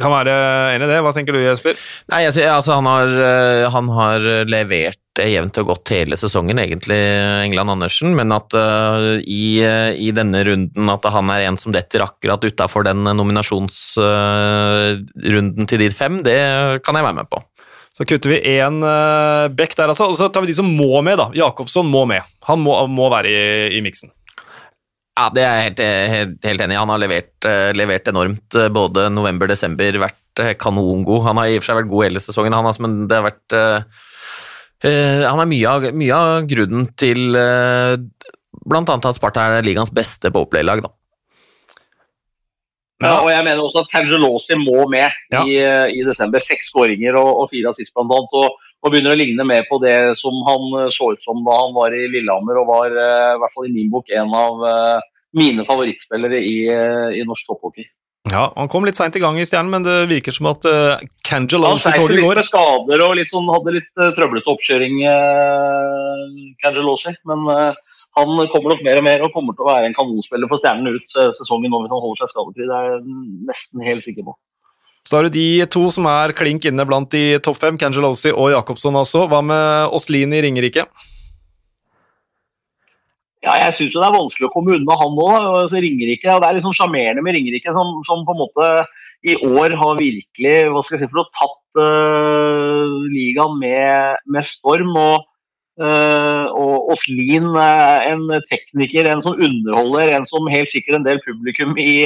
[0.00, 0.34] kan være
[0.74, 1.00] enig i det.
[1.04, 1.74] Hva tenker du, Jesper?
[2.12, 4.18] Nei, altså, altså han, har, eh, han, har,
[4.50, 6.98] levert jevnt og godt hele sesongen, egentlig,
[7.44, 8.10] England Andersen.
[8.18, 12.82] Men at uh, i, i, denne runden at han er en som detter akkurat utafor
[12.88, 16.38] den nominasjonsrunden uh, til de fem, det
[16.86, 17.38] kan jeg være med på.
[17.94, 18.76] Så kutter vi én
[19.54, 20.04] bekk der, altså.
[20.10, 21.26] Og så tar vi de som må med, da.
[21.38, 22.22] Jakobsson må med.
[22.48, 24.10] Han må, må være i, i miksen.
[25.14, 26.80] Ja, det er jeg helt, helt, helt enig i.
[26.80, 31.22] Han har levert, eh, levert enormt eh, både november-desember, vært eh, kanongod.
[31.28, 33.54] Han har i og for seg vært god hele sesongen, han, men det har vært
[33.54, 34.02] uh,
[35.30, 40.34] Han er mye av, mye av grunnen til uh, annet at Sparta er ligaens beste
[40.34, 40.90] på opplaylag, da.
[43.04, 45.42] Ja, og jeg mener også at Cangelosi må med ja.
[45.44, 45.56] i,
[45.92, 46.42] i, desember.
[46.42, 48.36] Seks skåringer og, og fire assist, blant annet.
[48.38, 51.56] Og og begynner å ligne mer på det som han eh, så ut som da
[51.62, 54.64] han var i Lillehammer og var eh, i hvert fall i min bok en av
[54.68, 56.56] eh, mine favorittspillere i,
[57.18, 57.88] i norsk topphockey.
[58.30, 61.02] Ja, Han kom litt seint i gang i Stjernen, men det virker som at uh,
[61.28, 62.38] Cangelosi-toget går.
[62.38, 67.12] Litt skader og litt sånn, hadde litt uh, trøblete oppkjøring, uh, Cangelosi.
[67.28, 70.48] Men uh, han kommer nok mer og mer og kommer til å være en kanonspiller
[70.48, 72.70] for Stjernen ut uh, sesongen nå hvis han holder seg skadefri.
[72.70, 73.18] Det er jeg
[73.50, 74.38] nesten helt sikker på.
[75.04, 78.54] Så har du de to som er klink inne blant de topp fem, Cangelosi og
[78.54, 79.26] Jacobsson også.
[79.28, 80.86] Hva med Åslin i Ringerike?
[83.44, 85.74] Ja, jeg syns det er vanskelig å komme unna han òg.
[85.74, 88.70] Ringerike, og det er sånn sjarmerende med Ringerike, som, som, på en måte
[89.28, 94.52] i år har virkelig hva skal jeg si, for å tatt uh, ligaen med, med,
[94.56, 94.96] storm.
[94.96, 95.30] og
[95.74, 101.72] Uh, og Åslin, en tekniker, en som underholder, en som helt sikkert en del publikum
[101.82, 102.04] i,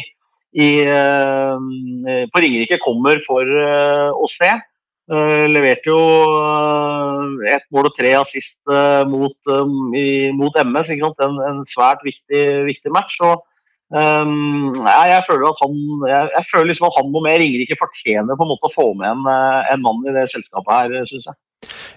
[0.56, 4.56] i, eh, på Ringerike kommer for eh, å se.
[5.08, 6.00] Uh, leverte jo
[7.48, 8.72] ett mål og tre assist
[9.08, 9.52] mot,
[10.37, 10.90] mot MS.
[10.92, 13.14] En, en, svært viktig, viktig match.
[13.24, 13.40] Og,
[13.88, 15.78] um, jeg, jeg, føler at han
[16.11, 18.87] jeg, jeg, føler liksom at han må med Ringerike fortjener på en måte å få
[19.00, 19.24] med en,
[19.72, 21.40] en mann i det selskapet her, syns jeg.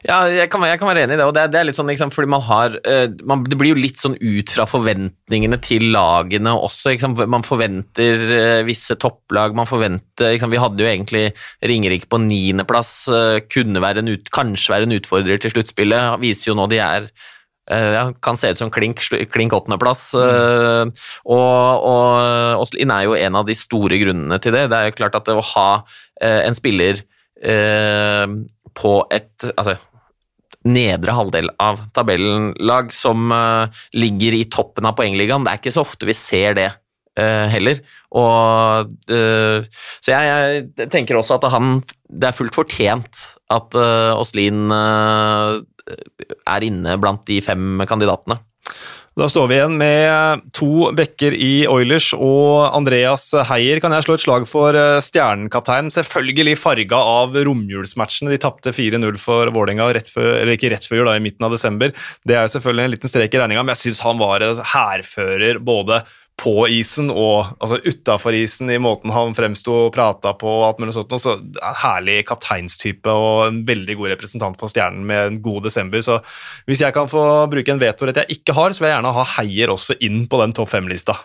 [0.01, 1.25] Ja, jeg kan, jeg kan, være enig i det.
[1.29, 3.81] og det, det er litt sånn, liksom, fordi man har, uh, man, Det blir jo
[3.81, 6.95] litt sånn ut fra forventningene til lagene også.
[6.95, 9.53] Liksom, man forventer uh, visse topplag.
[9.57, 11.27] man forventer, liksom, Vi hadde jo egentlig
[11.61, 12.95] Ringerike på niendeplass.
[13.11, 16.17] Uh, kunne være en ut, kanskje være en utfordrer til sluttspillet.
[16.23, 17.13] Viser jo nå de er
[17.71, 18.99] ja, kan se ut som klink,
[19.31, 20.09] klink åttendeplass.
[20.17, 20.89] Mm.
[21.31, 24.65] og, og Åslin er jo en av de store grunnene til det.
[24.73, 25.69] Det er jo klart at det å ha
[26.19, 26.99] en spiller
[28.77, 29.77] på et altså,
[30.67, 35.45] nedre halvdel av tabellenlag som uh, ligger i toppen av poengligaen.
[35.45, 36.69] Det er ikke så ofte vi ser det
[37.19, 37.81] uh, heller.
[38.17, 39.71] Og, uh,
[40.03, 40.29] så jeg,
[40.77, 41.79] jeg, tenker også at han,
[42.09, 43.75] det er fullt fortjent at
[44.15, 48.37] Åslin er inne blant de fem kandidatene.
[49.19, 53.81] Da står vi igjen med to bekker i Oilers og Andreas Heier.
[53.83, 55.91] Kan jeg slå et slag for eh, stjernekapteinen?
[55.91, 58.31] Selvfølgelig farga av romjulsmatchene.
[58.31, 61.91] De tapte 4-0 for Vålerenga ikke rett før da, i midten av desember.
[62.23, 65.99] Det er selvfølgelig en liten strek i regninga, men jeg syns han var hærfører både
[66.41, 70.49] på isen og altså utafor isen, i måten han fremsto og prata på.
[70.49, 71.13] og alt mulig sånt.
[71.21, 76.01] Så en Herlig kapteinstype og en veldig god representant for Stjernen med en god desember.
[76.01, 76.19] Så
[76.69, 79.27] hvis jeg kan få bruke en vetorett jeg ikke har, så vil jeg gjerne ha
[79.37, 81.17] Heier også inn på den topp fem-lista.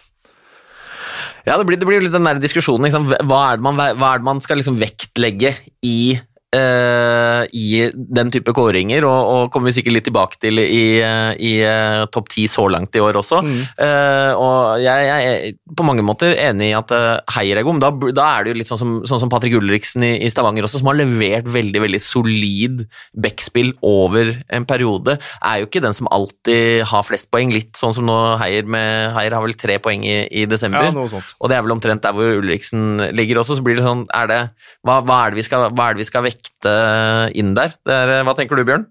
[1.46, 2.88] Ja, det blir, blir litt den der diskusjonen.
[2.88, 5.54] Liksom, hva, er man, hva, er det man, skal liksom vektlegge
[5.86, 6.16] i
[6.56, 12.04] i den type kåringer, og, og, kommer vi sikkert litt tilbake til i, i uh,
[12.12, 13.40] topp ti så langt i år også.
[13.44, 13.60] Mm.
[13.78, 16.92] Uh, og jeg, jeg, er på mange måter enig i at
[17.36, 19.56] Heier er god, men da, da, er det jo litt sånn som, sånn som Patrick
[19.58, 25.16] Ulriksen i, i, Stavanger også, som har levert veldig veldig solid backspill over en periode.
[25.40, 29.14] Er jo ikke den som alltid har flest poeng, litt sånn som nå Heier med
[29.16, 32.14] Heier har vel tre poeng i, i desember, ja, og det er vel omtrent der
[32.16, 34.40] hvor Ulriksen ligger også, så blir det sånn er det,
[34.86, 37.74] hva, hva, er det vi skal, hva er det vi skal vekke vekte inn der.
[37.86, 38.86] Er, hva tenker du, Bjørn?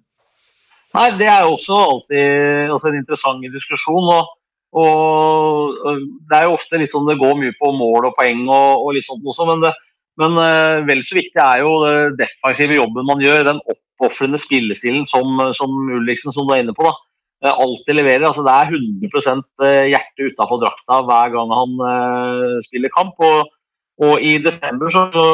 [0.95, 4.11] Nei, Det er jo også alltid også en interessant diskusjon.
[4.11, 4.27] Og,
[4.73, 8.93] og, Det er jo ofte sånn det går mye på mål og poeng, og, og
[8.95, 9.73] litt sånt også, men, det,
[10.19, 13.43] men uh, vel så viktig er jo den defensive jobben man gjør.
[13.49, 16.87] Den oppofrende spillestilen som, som Ulriksen, som du er inne på.
[16.87, 16.95] da,
[17.49, 18.29] uh, alltid leverer.
[18.29, 21.77] altså Det er 100 eh, hjerte utafor drakta hver gang han
[22.69, 23.19] spiller kamp.
[23.19, 23.51] og
[24.03, 25.25] og i desember så, så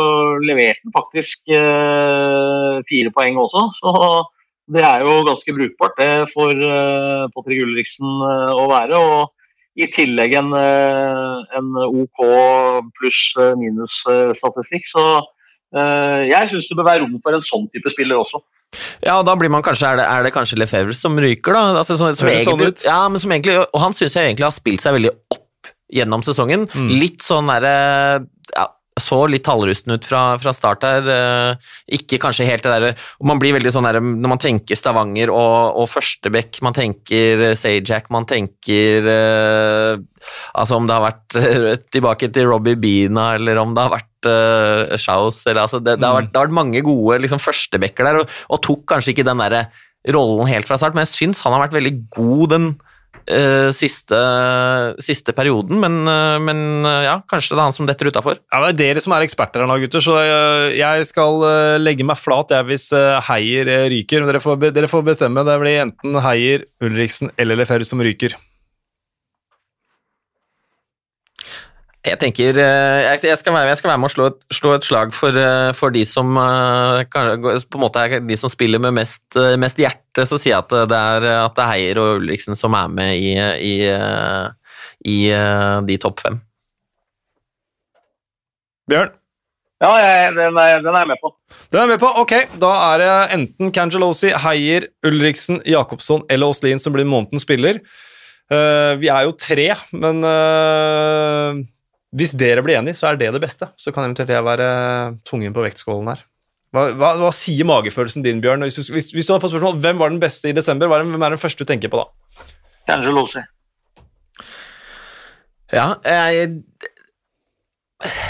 [0.46, 3.64] leverte han faktisk eh, fire poeng også.
[3.80, 3.94] Så
[4.72, 9.02] det er jo ganske brukbart det for eh, Patrick Ulriksen eh, å være.
[9.02, 12.22] Og i tillegg en, eh, en OK
[13.00, 14.90] pluss eh, minus-statistikk.
[14.94, 18.44] Så eh, jeg syns det bør være rom for en sånn type spiller også.
[19.02, 21.82] Ja, og da blir man kanskje, Er det, er det kanskje Lefebvre som ryker, da?
[21.82, 24.56] Altså, som, som egentlig, sånn ja, men som egentlig, og han syns jeg egentlig har
[24.56, 25.42] spilt seg veldig opp
[25.92, 26.70] gjennom sesongen.
[26.72, 26.92] Mm.
[27.02, 27.74] Litt sånn derre
[29.00, 31.08] så litt halvrusten ut fra, fra start her.
[31.08, 32.90] Eh, ikke kanskje helt det derre
[33.24, 37.56] Man blir veldig sånn der når man tenker Stavanger og, og Førstebekk, man tenker eh,
[37.56, 39.96] Sajak, man tenker uh,
[40.60, 41.38] Altså om det har vært
[41.94, 46.08] tilbake til Robbie Beana, eller om det har vært uh, Schaus eller, altså det, det,
[46.08, 49.28] har vært, det, har vært, mange gode liksom, førstebekker der, og, og tok kanskje ikke
[49.28, 49.62] den der
[50.12, 52.72] rollen helt fra start, men jeg syns han har vært veldig god den
[53.30, 54.20] uh, siste,
[55.04, 58.40] siste, perioden, men, uh, men uh, ja, kanskje det er han som detter utafor.
[58.52, 60.20] Ja, det er dere som er eksperter her nå, gutter, så
[60.76, 61.42] jeg skal
[61.82, 62.90] legge meg flat jeg, hvis
[63.28, 64.26] Heier ryker.
[64.28, 65.44] Dere får, dere får, bestemme.
[65.48, 68.38] Det blir enten Heier, Ulriksen eller Lefer som ryker.
[72.02, 74.86] Jeg tenker eh, jeg skal være, jeg skal være med å slå et, slå et
[74.88, 78.96] slag for, eh, for, de som eh, på en måte er de som spiller med
[78.98, 79.22] mest,
[79.62, 80.26] mest hjerte.
[80.26, 83.22] Så sier jeg at det er, at det er Heier og Ulriksen som er med
[83.22, 83.76] i, i,
[85.14, 85.18] i
[85.86, 86.40] de topp fem.
[88.90, 89.14] Bjørn?
[89.82, 91.32] Ja, jeg, den, er, den, er, jeg med på.
[91.70, 96.50] Den er jeg med på, Ok, da er det enten Cangelosi, Heier, Ulriksen, Jacobsson eller
[96.50, 97.82] Åslin som blir månedens spiller.
[98.52, 101.62] Uh, vi er jo tre, men uh,
[102.12, 103.70] hvis dere blir enige, så er det det beste.
[103.80, 104.68] Så kan eventuelt jeg være
[105.28, 106.26] tungen på vektskålen her.
[106.72, 108.64] Hva, hva, hva sier magefølelsen din, Bjørn?
[108.68, 111.16] Hvis du, hvis, hvis du hadde fått spørsmål hvem var den beste i desember, hvem
[111.20, 112.46] er den første du tenker på da?
[112.88, 113.44] Kanskje Lossi.
[115.72, 116.62] Ja, jeg,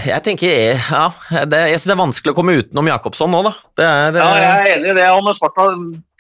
[0.06, 1.08] jeg tenker Ja,
[1.50, 3.54] det, jeg synes det er vanskelig å komme utenom Jakobsson nå, da.
[3.82, 5.10] Er, ja, jeg er enig i det.
[5.10, 5.67] Han Sparta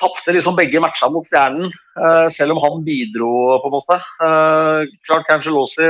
[0.01, 3.97] tapte liksom begge matchene mot Stjernen, uh, selv om han bidro, på en måte.
[4.21, 5.89] Uh, klart kanskje Lossi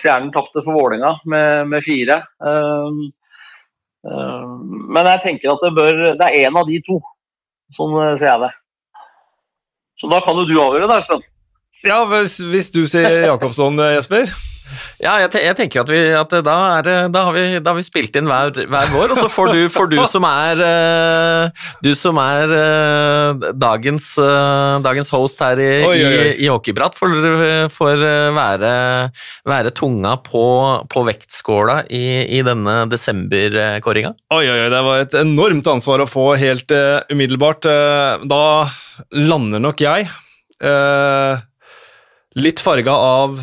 [0.00, 2.20] Stjernen tapte for Vålinga med, med fire.
[2.40, 3.00] Um,
[4.06, 4.54] um,
[4.94, 7.00] men jeg tenker at det bør Det er én av de to.
[7.76, 8.52] Sånn eh, ser jeg det.
[10.00, 11.24] Så da kan jo du avgjøre, da, Øystein.
[11.84, 14.30] Ja, hvis, hvis, du sier Jakobsson, eh, Jesper?
[15.02, 17.84] Ja, jeg, jeg, tenker at, vi, at da, er, da, har vi, da, har vi,
[17.84, 21.90] spilt inn hver, hver vår, og så får du, får du som er, uh, du
[21.98, 26.24] som er uh, dagens, uh, dagens, host her i, oi, oi, oi.
[26.32, 27.14] i, i Hockeyprat, får,
[27.76, 28.72] får være,
[29.52, 30.44] være, tunga på,
[30.90, 32.04] på vektskåla i,
[32.38, 34.16] i denne desemberkåringa.
[34.32, 36.72] Oi, oi, oi, det var et enormt ansvar å få helt
[37.12, 37.68] umiddelbart.
[38.24, 38.44] da
[39.12, 40.08] lander nok jeg
[42.38, 43.38] litt farga av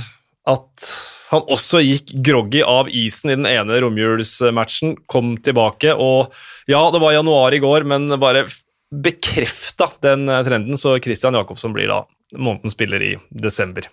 [0.49, 0.91] at
[1.31, 6.33] han også gikk groggy av isen i den ene romjulsmatchen, kom tilbake og
[6.69, 8.45] Ja, det var januar i går, men bare
[8.91, 12.03] bekrefta den eh, trenden, så Christian Jacobsen blir da
[12.35, 13.87] månedens spiller i desember.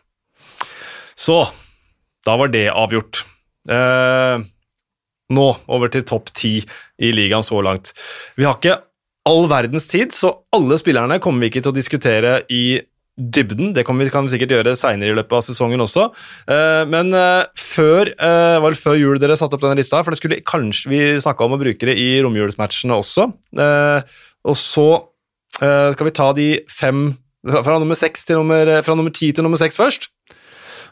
[1.18, 1.44] Så
[2.26, 3.22] da var det avgjort.
[3.70, 4.42] Eh,
[5.28, 6.58] nå over til topp ti
[6.98, 7.92] i ligaen så langt.
[8.37, 8.80] Vi har ikke
[9.28, 12.80] all verdens tid, så alle spillerne kommer vi ikke til å diskutere i
[13.18, 13.72] dybden.
[13.74, 16.09] Det kan vi, kan vi sikkert gjøre seinere i løpet av sesongen også.
[16.48, 20.20] Eh, men eh, før, eh, det før jul dere satte opp denne lista, for det
[20.20, 23.31] skulle kanskje vi snakka om å bruke det i romjulsmatchene også.
[24.48, 24.90] og så
[25.59, 27.09] skal vi ta de fem
[27.48, 30.07] fra nummer, til nummer, fra nummer 10 til nummer 6 først.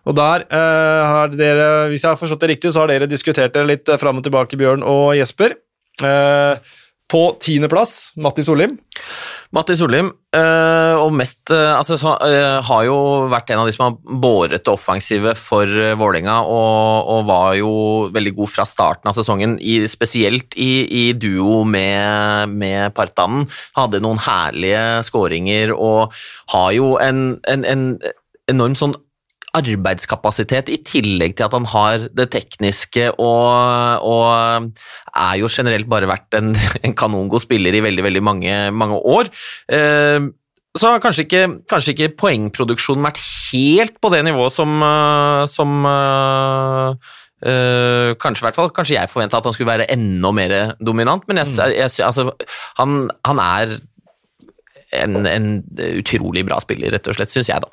[0.06, 3.68] Og der har dere, hvis jeg har forstått det riktig, så har dere diskutert dere
[3.70, 5.54] litt fram og tilbake, Bjørn og Jesper.
[6.04, 6.58] Eh,
[7.10, 8.72] på tiendeplass, Matti Solim.
[9.54, 12.96] Matti Solim, øh, og mest øh, altså, så, øh, har jo
[13.30, 17.70] vært en av de som har båret det offensive for Vålerenga, og, og, var jo
[18.14, 23.46] veldig god fra starten av sesongen, i, spesielt i, i, duo med, med Partanen.
[23.78, 26.14] Hadde noen herlige skåringer og
[26.54, 27.90] har jo en, en, en
[28.50, 28.98] enorm sånn
[29.56, 34.72] arbeidskapasitet, i tillegg til at han har det tekniske og, og
[35.16, 36.54] er jo generelt bare vært en,
[36.86, 39.32] en kanongod spiller i veldig, veldig mange, mange år.
[39.72, 40.32] Eh,
[40.76, 45.86] så har kanskje ikke, kanskje ikke, poengproduksjonen vært helt på det nivået som, eh, som
[45.88, 46.92] uh,
[48.20, 51.52] kanskje, hvert fall, kanskje jeg forventa at han skulle være enda mer dominant, men jeg,
[51.52, 51.74] mm.
[51.76, 52.30] jeg, altså,
[52.80, 53.76] han, han, er
[55.04, 55.50] en, en,
[55.98, 57.72] utrolig bra spiller, rett og slett, syns jeg, da.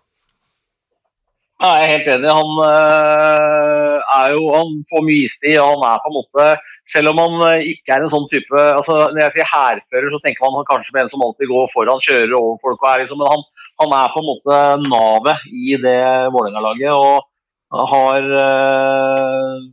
[1.64, 2.32] Ja, jeg er helt enig.
[2.42, 6.48] Han øh, er jo Han får mye istid, og han er på en måte
[6.94, 10.20] Selv om han øh, ikke er en sånn type altså Når jeg sier hærfører, så
[10.26, 13.22] tenker man kanskje på en som alltid går foran, kjører over folk og er liksom
[13.24, 13.46] Men han,
[13.84, 14.60] han er på en måte
[14.92, 16.02] navet i det
[16.36, 19.64] Vålerenga-laget og har øh,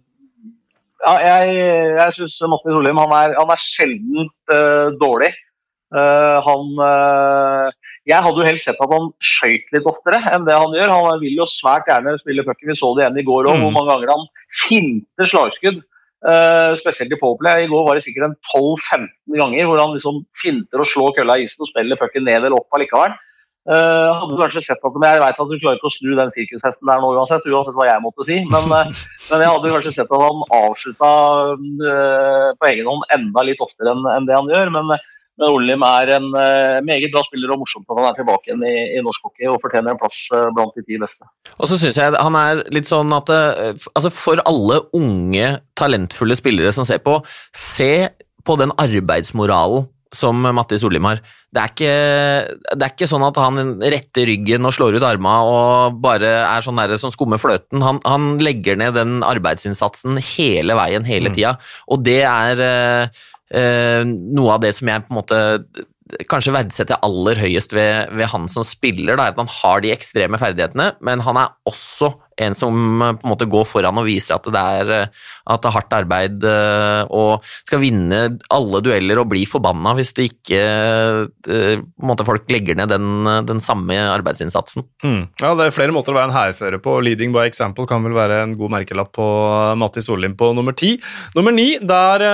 [1.09, 1.53] ja, jeg,
[1.99, 5.31] jeg syns Martin Solheim han er, han er sjeldent uh, dårlig.
[5.91, 10.57] Uh, han uh, jeg hadde jo helst sett at han skøyt litt oftere enn det
[10.57, 10.93] han gjør.
[10.95, 12.71] Han vil jo svært gjerne spille pucken.
[12.73, 13.65] Vi så det igjen i går òg, mm.
[13.67, 14.27] hvor mange ganger han
[14.65, 15.83] finter slagskudd.
[16.21, 17.65] Uh, spesielt i Powerplay.
[17.65, 21.39] I går var det sikkert en 12-15 ganger hvor han liksom finter og slår kølla
[21.41, 23.17] i isen og spiller pucken ned eller opp allikevel.
[23.69, 26.31] Uh, hadde kanskje sett at, men Jeg vet at du klarer ikke å snu den
[26.33, 28.41] sirkushesten der nå uansett, uansett hva jeg måtte si.
[28.49, 31.11] Men, uh, men jeg hadde kanskje sett at han avslutta
[31.53, 34.73] uh, på egen hånd enda litt oftere enn, enn det han gjør.
[34.77, 34.97] Men
[35.41, 38.65] men Olim er en uh, meget bra spiller og morsomt at han er tilbake igjen
[38.69, 41.31] i, i, norsk hockey og fortjener en plass uh, blant de ti beste.
[41.57, 46.37] Og så syns jeg han er litt sånn at uh, altså for alle unge, talentfulle
[46.37, 47.17] spillere som ser på,
[47.57, 48.11] se
[48.45, 51.21] på den arbeidsmoralen som Mattis Olim har.
[51.55, 55.37] Det er, ikke, det er ikke sånn at han retter ryggen og slår ut arma
[55.47, 57.83] og bare er sånn der som skummer fløten.
[57.83, 61.37] Han, han, legger ned den arbeidsinnsatsen hele veien, hele mm.
[61.39, 61.55] tida,
[61.91, 65.39] og det er eh, noe av det som jeg på en måte
[66.31, 69.93] kanskje verdsetter aller høyest ved, ved han som spiller, da, er at han har de
[69.95, 74.07] ekstreme ferdighetene, men han er også en som eh, på en måte går foran og
[74.09, 78.21] viser at det er, eh, at det er hardt arbeid eh, og skal vinne
[78.53, 83.29] alle dueller og bli forbanna hvis det ikke på en måte folk legger ned den,
[83.49, 84.85] den samme arbeidsinnsatsen.
[85.05, 85.23] Mm.
[85.41, 86.97] Ja, Det er flere måter å være en hærfører på.
[87.05, 89.27] Leading by example kan vel være en god merkelapp på
[89.81, 90.95] Matti Sollim på nummer ti.
[91.37, 92.25] Nummer ni, der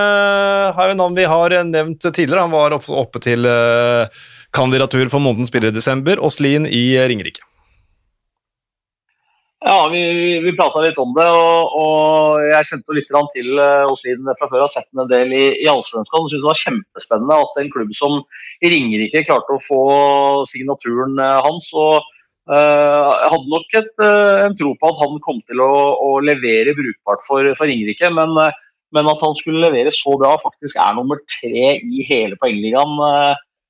[0.76, 2.46] har vi navn vi har nevnt tidligere.
[2.46, 3.48] Han var oppe, oppe til
[4.56, 6.20] kandidatur for månedens spiller i desember.
[6.24, 7.45] Åslin i Ringerike.
[9.66, 10.00] Ja, vi,
[10.44, 11.26] vi prata litt om det.
[11.26, 14.62] Og, og jeg kjente litt til uh, Oslin fra før.
[14.62, 16.28] Har sett en del i, i Allsvenskan.
[16.30, 18.20] Syns det var kjempespennende at en klubb som
[18.62, 19.80] Ringerike klarte å få
[20.52, 21.66] signaturen uh, hans.
[21.74, 26.12] og uh, hadde nok et, uh, en tro på at han kom til å, å
[26.22, 28.12] levere brukbart for, for Ringerike.
[28.14, 28.38] Men,
[28.94, 33.02] men, at han skulle levere så bra, faktisk er nummer tre i hele poengligaen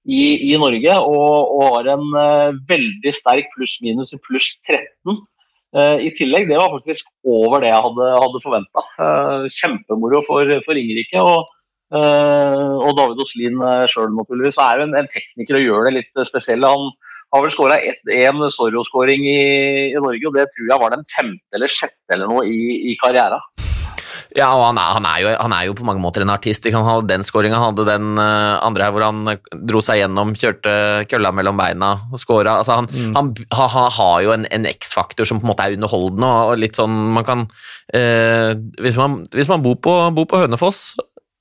[0.05, 0.99] i, i, Norge.
[1.09, 5.35] Og, og har en veldig sterk pluss-minus i pluss 13 Eh,
[5.77, 8.85] I tillegg, det var faktisk over det jeg hadde, hadde forventa.
[9.03, 11.21] Eh, kjempemoro for, for Ringerike.
[11.21, 11.51] Og,
[11.93, 13.61] eh, og David Oslin
[13.93, 14.57] sjøl, naturligvis.
[14.63, 16.65] er jo en, en, tekniker og gjør det litt spesiell.
[16.65, 16.89] Han
[17.35, 19.39] har vel skåra én Zorro-skåring i,
[19.91, 22.61] i, Norge, og det tror jeg var den femte eller sjette eller noe i,
[22.93, 23.43] i karrieren.
[24.37, 26.67] Ja, og han er, han er, jo, han er jo, på mange måter en artist.
[26.73, 29.23] Han hadde den skåringa, han hadde den uh, andre her hvor han
[29.69, 30.77] dro seg gjennom, kjørte
[31.11, 32.59] kølla mellom beina og skåra.
[32.61, 33.17] Altså, han, mm.
[33.17, 36.79] han, han, har jo en, en X-faktor som på en måte er underholdende, og litt
[36.79, 37.45] sånn man kan
[37.95, 40.97] eh, hvis, man, hvis, man, bor på, bor på Hønefoss,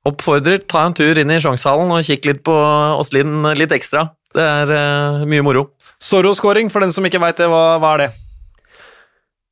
[0.06, 2.54] oppfordrer, ta en tur inn i Sjongshallen og kikk litt på
[3.00, 4.10] Åslin litt ekstra.
[4.36, 5.70] Det er eh, mye moro.
[6.04, 8.12] Zorro-skåring, for den som ikke veit det, hva, hva er det?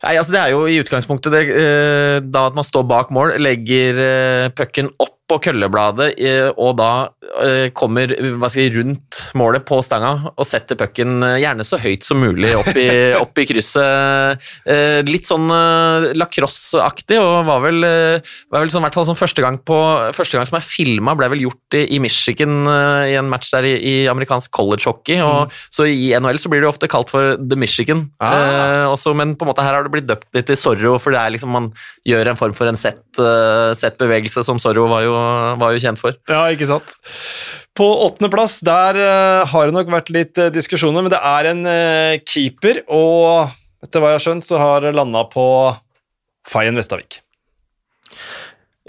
[0.03, 3.37] Nei, altså Det er jo i utgangspunktet det, eh, da at man står bak mål,
[3.39, 6.89] legger eh, pucken opp på køllebladet eh, og da
[7.41, 11.79] eh, kommer hva skal jeg, rundt målet på stanga og setter pucken eh, gjerne så
[11.79, 12.87] høyt som mulig opp i,
[13.23, 14.43] opp i krysset.
[15.07, 15.47] Litt sånn
[16.17, 19.77] lacrosse-aktig, og var vel, var vel sånn, hvert fall sånn første gang, på,
[20.15, 23.67] første gang som er filma, ble vel gjort i, i Michigan i en match der
[23.69, 25.19] i, i amerikansk college hockey.
[25.23, 28.33] og Så i NHL så blir det ofte kalt for The Michigan, Ah.
[28.33, 31.15] eh, også, men på en måte her har det blitt døpt litt til Zorro, for
[31.15, 31.71] det er liksom man
[32.07, 33.01] gjør en form for en sett,
[33.79, 36.17] sett bevegelse som Zorro var jo, var jo kjent for.
[36.29, 36.95] Ja, ikke sant.
[37.77, 41.63] På åttendeplass, der eh, har det nok vært litt eh, diskusjoner, men det er en
[41.65, 43.49] eh, keeper, og
[43.83, 45.45] etter hva jeg har skjønt, så har det landa på
[46.49, 47.17] Fayen Vestavik.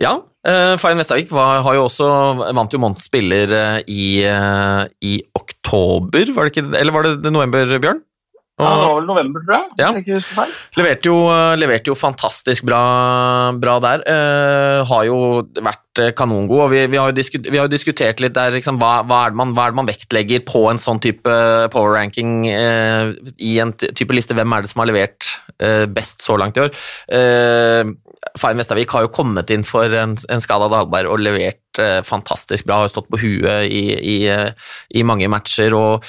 [0.01, 2.07] Ja, uh, Fayen Vestavik var, har jo også,
[2.55, 3.55] vant jo månedens spiller
[3.87, 8.03] i, i oktober, var det ikke, eller var det november, Bjørn?
[8.55, 9.70] Ja, det var vel november, tror jeg.
[9.80, 9.88] Ja.
[9.96, 10.44] jeg ikke
[10.78, 11.16] leverte, jo,
[11.59, 12.82] leverte jo fantastisk bra,
[13.59, 14.05] bra der.
[14.07, 15.16] Uh, har jo
[15.59, 19.00] vært eh, kanongod, og vi, vi, har vi har jo diskutert litt der liksom, hva,
[19.09, 21.34] hva, er det man, hva er det man vektlegger på en sånn type
[21.74, 23.11] power ranking uh,
[23.42, 24.38] i en type liste.
[24.38, 26.74] Hvem er det som har levert uh, best så langt i år?
[28.38, 32.66] Fayen Vestavik har jo kommet inn for en, en skada Dahlberg og levert eh, fantastisk
[32.66, 32.80] bra.
[32.80, 34.50] Har jo stått på huet i, i, eh,
[34.94, 36.09] i mange matcher og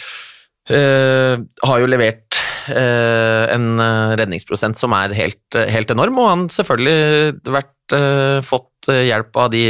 [0.71, 1.35] eh,
[1.69, 2.39] har jo levert
[2.69, 8.89] uh, en eh, redningsprosent som er helt, helt enorm, og han selvfølgelig vært, uh, fått
[8.89, 9.61] hjelp av de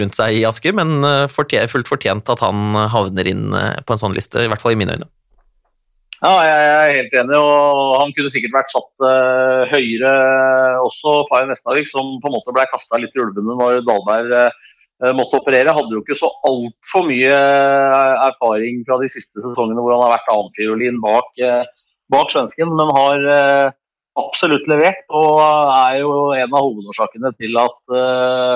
[0.00, 4.16] rundt seg i Asker, men fortjent, fullt fortjent at han havner inn på en sånn
[4.16, 5.06] liste, i hvert fall i mine øyne.
[6.24, 7.36] Ja, jeg er helt enig.
[7.38, 9.06] og Han kunne sikkert vært satt
[9.70, 10.14] høyere
[10.80, 11.14] også.
[11.28, 14.34] Fayen Vestavik, som på en måte ble kasta litt i ulvene når Dahlberg
[15.16, 15.74] måtte operere.
[15.74, 20.14] Hadde jo ikke så altfor mye eh, erfaring fra de siste sesongene hvor han har
[20.16, 21.64] vært annenfiolin bak, eh,
[22.12, 23.72] bak svensken, men har eh,
[24.20, 25.02] absolutt levert.
[25.10, 28.54] Og er jo en av hovedårsakene til at eh,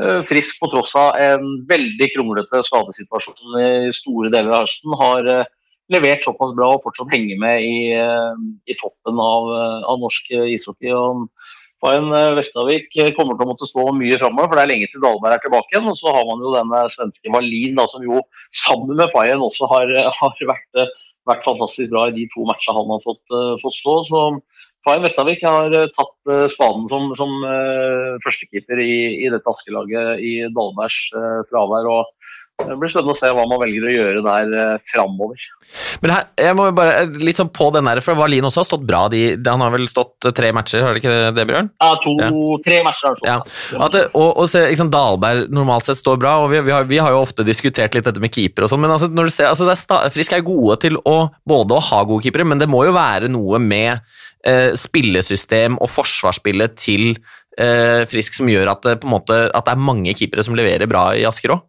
[0.00, 5.30] eh, Frisk, på tross av en veldig kronglete skadesituasjon i store deler av høsten, har
[5.36, 5.52] eh,
[5.92, 10.30] levert såpass bra og fortsatt henger med i, eh, i toppen av, eh, av norsk
[10.32, 10.92] eh, ishockey.
[10.96, 11.28] Og
[11.84, 14.88] Fayen en Vestavik eh, kommer til å måtte stå mye framover, for det er lenge
[14.88, 15.90] til Dahlberg er tilbake igjen.
[15.92, 18.22] Og så har man jo denne svenske Wallin, som jo
[18.64, 20.94] sammen med Fayen også har, har vært, eh,
[21.28, 23.96] vært fantastisk bra i de to matchene han har fått, eh, fått stå.
[24.08, 24.24] Så
[24.88, 30.24] Fayen Vestavik har eh, tatt eh, spaden som, som eh, førstekeeper i, i dette Askelaget
[30.24, 31.88] i Dahlbergs eh, fravær.
[31.98, 32.23] og
[32.62, 35.40] det blir spennende å se hva man velger å gjøre der eh, framover.
[36.04, 38.84] Men her, jeg må bare, litt sånn på den der, for Valin også har stått
[38.86, 41.70] bra, de, han har vel stått tre matcher, har det ikke det, Bjørn?
[41.82, 42.30] Ja, to, Ja.
[42.62, 43.36] tre matcher har han Ja.
[43.42, 43.82] fått.
[43.88, 47.02] At og, og se, liksom Dahlberg normalt sett står bra, og vi, vi, har, vi
[47.02, 49.50] har jo ofte diskutert litt dette med keeper og sånn, men altså, når du ser,
[49.50, 52.70] altså er sta, Frisk er gode til å både å ha gode keepere, men det
[52.70, 53.98] må jo være noe med
[54.46, 57.16] eh, spillesystem og forsvarsspillet til
[57.58, 61.26] eh, Frisk som gjør at måte, at det er mange keepere som leverer bra i
[61.26, 61.64] Asker òg.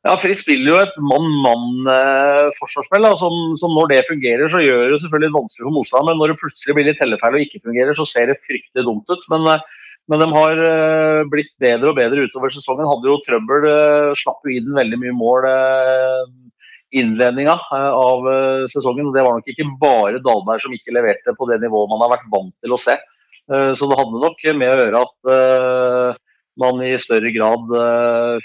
[0.00, 3.04] Ja, Frisk spiller jo et mann-mann-forsvarsspill.
[3.20, 6.16] som, som når det fungerer, så gjør det selvfølgelig vanskelig for motstanderen.
[6.16, 9.12] Men når det plutselig blir litt tellefeil og ikke fungerer, så ser det fryktelig dumt
[9.12, 9.26] ut.
[9.32, 9.60] Men, eh,
[10.08, 12.88] men de har eh, blitt bedre og bedre utover sesongen.
[12.88, 15.50] Hadde jo trøbbel, eh, slapp jo inn veldig mye mål
[16.90, 18.24] innledninga av
[18.72, 19.12] sesongen.
[19.14, 22.26] Det var nok ikke bare Dahlberg som ikke leverte på det nivået man har vært
[22.32, 22.96] vant til å se.
[23.46, 25.14] Så det hadde nok med å gjøre at
[26.58, 27.62] man i større grad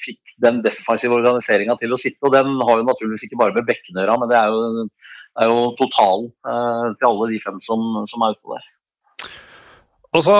[0.03, 2.21] fikk den defensive organiseringa til å sitte.
[2.27, 4.87] Og den har jo naturligvis ikke bare med bekkene å gjøre, men det er jo,
[5.41, 8.71] er jo totalen eh, til alle de fem som, som er ute der.
[10.15, 10.35] Og så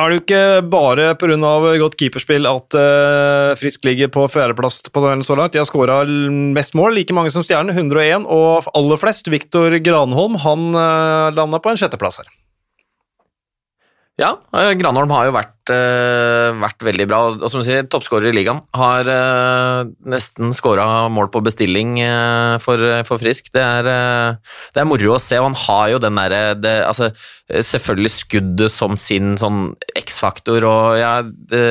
[0.00, 1.36] er det jo ikke bare pga.
[1.82, 5.52] godt keeperspill at eh, Frisk ligger på fjerdeplass på den så langt.
[5.52, 10.38] De har skåra mest mål, like mange som Stjernen, 101, og aller flest, Viktor Granholm,
[10.40, 12.30] han uh, landa på en sjetteplass her.
[14.18, 18.32] Ja, eh, Granholm har jo vært, eh, vært veldig bra, og som du sier, toppskårer
[18.32, 18.58] i ligaen.
[18.74, 22.00] Har eh, nesten skåra mål på bestilling
[22.58, 23.52] for, for Frisk.
[23.54, 23.86] Det er,
[24.74, 27.12] det er moro å se, og han har jo den derre altså,
[27.48, 31.62] Selvfølgelig skuddet som sin sånn X-faktor, og ja, det,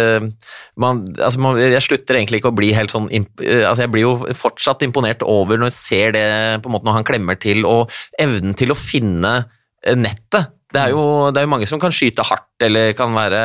[0.80, 4.16] man, altså, man, Jeg slutter egentlig ikke å bli helt sånn altså, Jeg blir jo
[4.34, 6.26] fortsatt imponert over når jeg ser det
[6.64, 9.42] på en måte når han klemmer til, og evnen til å finne
[9.86, 10.57] nettet.
[10.68, 11.02] Det er, jo,
[11.32, 13.44] det er jo mange som kan skyte hardt eller kan være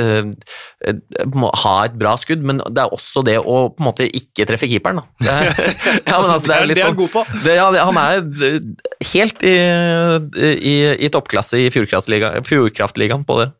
[0.00, 4.46] uh, ha et bra skudd, men det er også det å på en måte ikke
[4.48, 5.02] treffe keeperen.
[5.02, 5.26] Da.
[5.26, 5.50] Det er,
[6.08, 7.26] ja, men altså, det er det er sånn, han god på.
[7.44, 9.54] det, ja, det, han er eh, helt i,
[10.56, 13.50] i, i toppklasse i Fjordkraftligaen på det.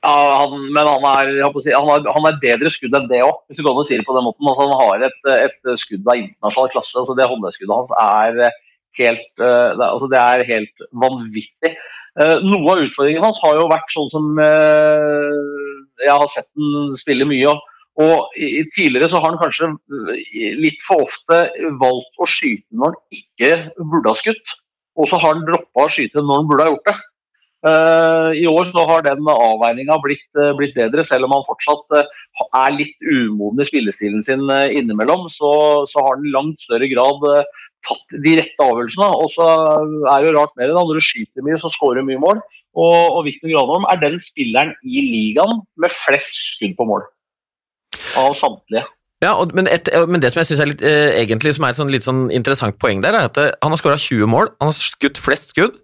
[0.00, 3.42] Ja, han, men han er, si, han, er, han er bedre skudd enn det òg,
[3.48, 4.48] hvis du kan si det på den måten.
[4.48, 6.96] Altså, han har et, et skudd av internasjonal klasse.
[7.00, 8.60] Altså, det håndleddsskuddet hans er
[9.00, 11.72] helt, uh, det, altså, det er helt vanvittig.
[12.18, 15.34] Eh, noe av utfordringen hans har jo vært sånn som eh,
[16.02, 17.52] jeg har sett den spille mye,
[18.00, 18.32] og,
[18.78, 19.66] Tidligere så har han kanskje
[20.56, 21.40] litt for ofte
[21.82, 23.50] valgt å skyte når han ikke
[23.82, 24.54] burde ha skutt.
[24.96, 26.94] Og så har han droppa å skyte når han burde ha gjort det.
[28.40, 30.24] I år så har den avveininga blitt,
[30.56, 35.26] blitt, bedre, selv om han fortsatt er litt umoden i spillestilen sin innimellom.
[35.36, 35.52] Så,
[35.90, 37.28] så, har han langt større grad
[37.86, 39.08] tatt de rette avgjørelsene.
[39.22, 39.48] Og så
[40.12, 42.40] er det jo rart mer da, når du skyter mye, så skårer du mye mål.
[42.78, 47.04] Og, og Viktor Granholm er den spilleren i ligaen med flest skudd på mål.
[48.20, 48.86] Av samtlige.
[49.20, 50.84] Ja, og, men, et, men, det som jeg synes er litt,
[51.20, 53.98] egentlig som er et sånn, litt sånn interessant poeng der, er at han har skåra
[54.00, 54.54] 20 mål.
[54.62, 55.76] Han har skutt flest skudd,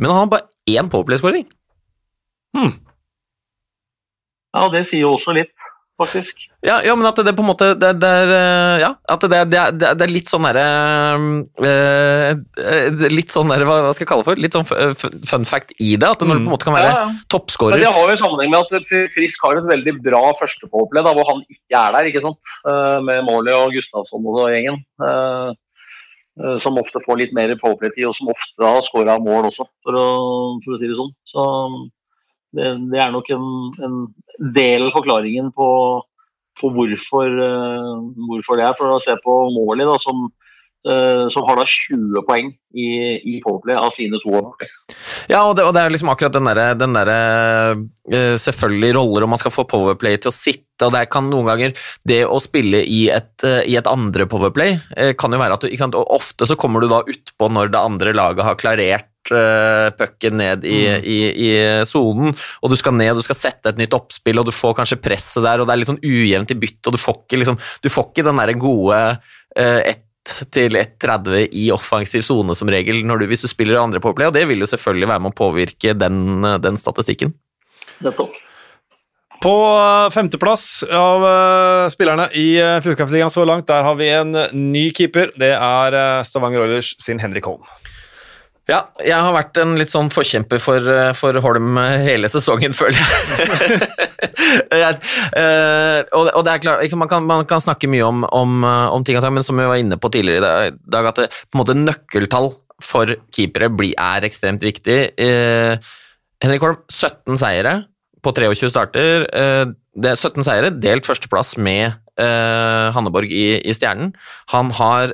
[0.00, 1.46] men han har bare én powerplay-skåring.
[2.56, 2.74] Hmm.
[4.56, 5.52] Ja, det sier jo også litt,
[5.98, 6.46] faktisk.
[6.64, 9.38] Ja, ja, men at det på en måte Det, det er, eh, ja, at det,
[9.52, 10.64] det, det, er litt sånn derre
[11.62, 12.32] uh,
[13.12, 14.42] Litt sånn derre, hva, skal jeg kalle det for?
[14.42, 14.66] Litt sånn
[15.28, 16.08] fun fact i det.
[16.08, 17.28] At det når du på en måte kan være ja, ja.
[17.30, 17.82] toppskårer.
[17.82, 21.78] Det har jo sammenheng med at Frisk har et veldig bra førstepowerplay, hvor han ikke
[21.78, 22.52] er der, ikke sant?
[23.06, 24.82] Med Morley og Gustavsson og gjengen.
[26.38, 29.98] Eh, som ofte får litt mer påpletid, og som ofte har skåra mål også, for
[29.98, 30.08] å,
[30.62, 31.14] for å, si det sånn.
[31.32, 31.46] Så
[32.56, 33.48] det, det er nok en,
[33.84, 33.96] en,
[34.54, 35.68] del av forklaringen på,
[36.60, 38.76] på hvorfor, uh, hvorfor, det er.
[38.78, 40.28] For å se på målet, da, som
[40.88, 42.88] uh, som har da 20 poeng i,
[43.32, 44.52] i Powerplay av sine to år.
[45.28, 47.82] Ja, og det, og det, er liksom akkurat den derre der, uh,
[48.16, 51.50] eh, selvfølgelig roller om man skal få Powerplay til å sitte, og det kan noen
[51.50, 51.74] ganger
[52.06, 55.64] Det å spille i et, uh, i et andre Powerplay uh, kan jo være at
[55.64, 58.58] du ikke sant, og Ofte så kommer du da utpå når det andre laget har
[58.60, 62.30] klarert pucken ned i, mm.
[62.64, 65.44] og du skal ned, du skal sette et nytt oppspill, og du får kanskje presset
[65.44, 67.90] der, og det er litt sånn ujevnt i bytt, og du får ikke, liksom, du
[67.92, 69.02] får ikke den der gode
[69.52, 70.07] ett
[70.54, 74.46] til 1,30 i offensiv sone som regel du, hvis du spiller andre powerplay, og det
[74.50, 77.34] vil jo selvfølgelig være med å påvirke den, den statistikken.
[78.04, 78.36] Nettopp.
[79.42, 84.34] På eh, femteplass av uh, spillerne i uh, Fjordkraftligaen så langt, der har vi en
[84.50, 85.30] ny keeper.
[85.38, 87.62] Det er uh, Stavanger Oilers sin Henrik Holm.
[88.68, 92.74] Ja, jeg har vært en litt sånn forkjemper for, eh, for Holm eh, hele sesongen,
[92.78, 93.78] føler jeg.
[94.82, 94.98] jeg
[95.32, 98.60] uh, og, og, det er klart, liksom, man, kan, man, kan, snakke mye om, om,
[98.92, 101.62] om ting, men som vi var inne på tidligere i dag, at det, på en
[101.62, 102.52] måte nøkkeltall
[102.84, 105.00] for keepere blir, er ekstremt viktig.
[105.16, 105.80] Uh,
[106.44, 107.78] Henrik Holm, 17 seire
[108.20, 109.24] på 23 starter.
[109.32, 114.08] Uh, det er 17 seire, delt førsteplass med Hanneborg i, i, Stjernen.
[114.50, 115.12] Han har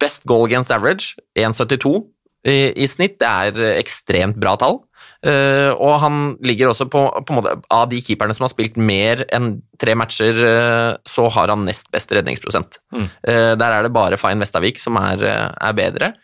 [0.00, 2.00] best goal against average, 1,72
[2.46, 3.18] i, i snitt.
[3.20, 4.80] Det er ekstremt bra tall.
[5.20, 9.26] Uh, og han ligger også på, på måte, Av de keeperne som har spilt mer
[9.28, 12.78] enn tre matcher, uh, så har han nest best redningsprosent.
[12.94, 13.08] Mm.
[13.28, 16.14] Uh, der er det bare Fein Vestavik som er, er bedre.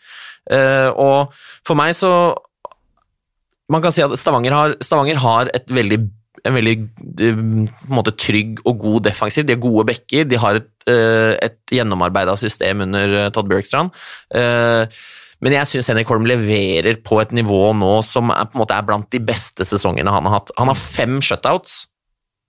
[0.95, 1.33] og
[1.67, 2.09] for meg så
[3.67, 5.97] Man kan si at Stavanger har, Stavanger har et veldig
[6.47, 6.75] en veldig
[7.27, 9.43] en måte, trygg og god defensiv.
[9.43, 13.91] De har gode bekker, de har et, et gjennomarbeida system under Todd Bjørkstrand.
[14.31, 14.87] Uh,
[15.43, 18.77] men jeg syns Henrik Holm leverer på et nivå nå som er, på en måte
[18.77, 20.53] er blant de beste sesongene han har hatt.
[20.57, 21.83] Han har fem shutouts.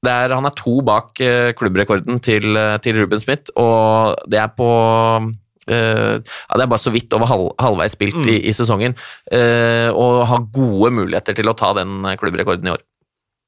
[0.06, 4.52] Er, han er to bak uh, klubbrekorden til, uh, til, Ruben Smith, og det er
[4.54, 8.28] på uh, ja, Det er bare så vidt over halv, halvveis spilt mm.
[8.30, 8.94] i, i, sesongen,
[9.92, 12.84] og har gode muligheter til å ta den klubbrekorden i år.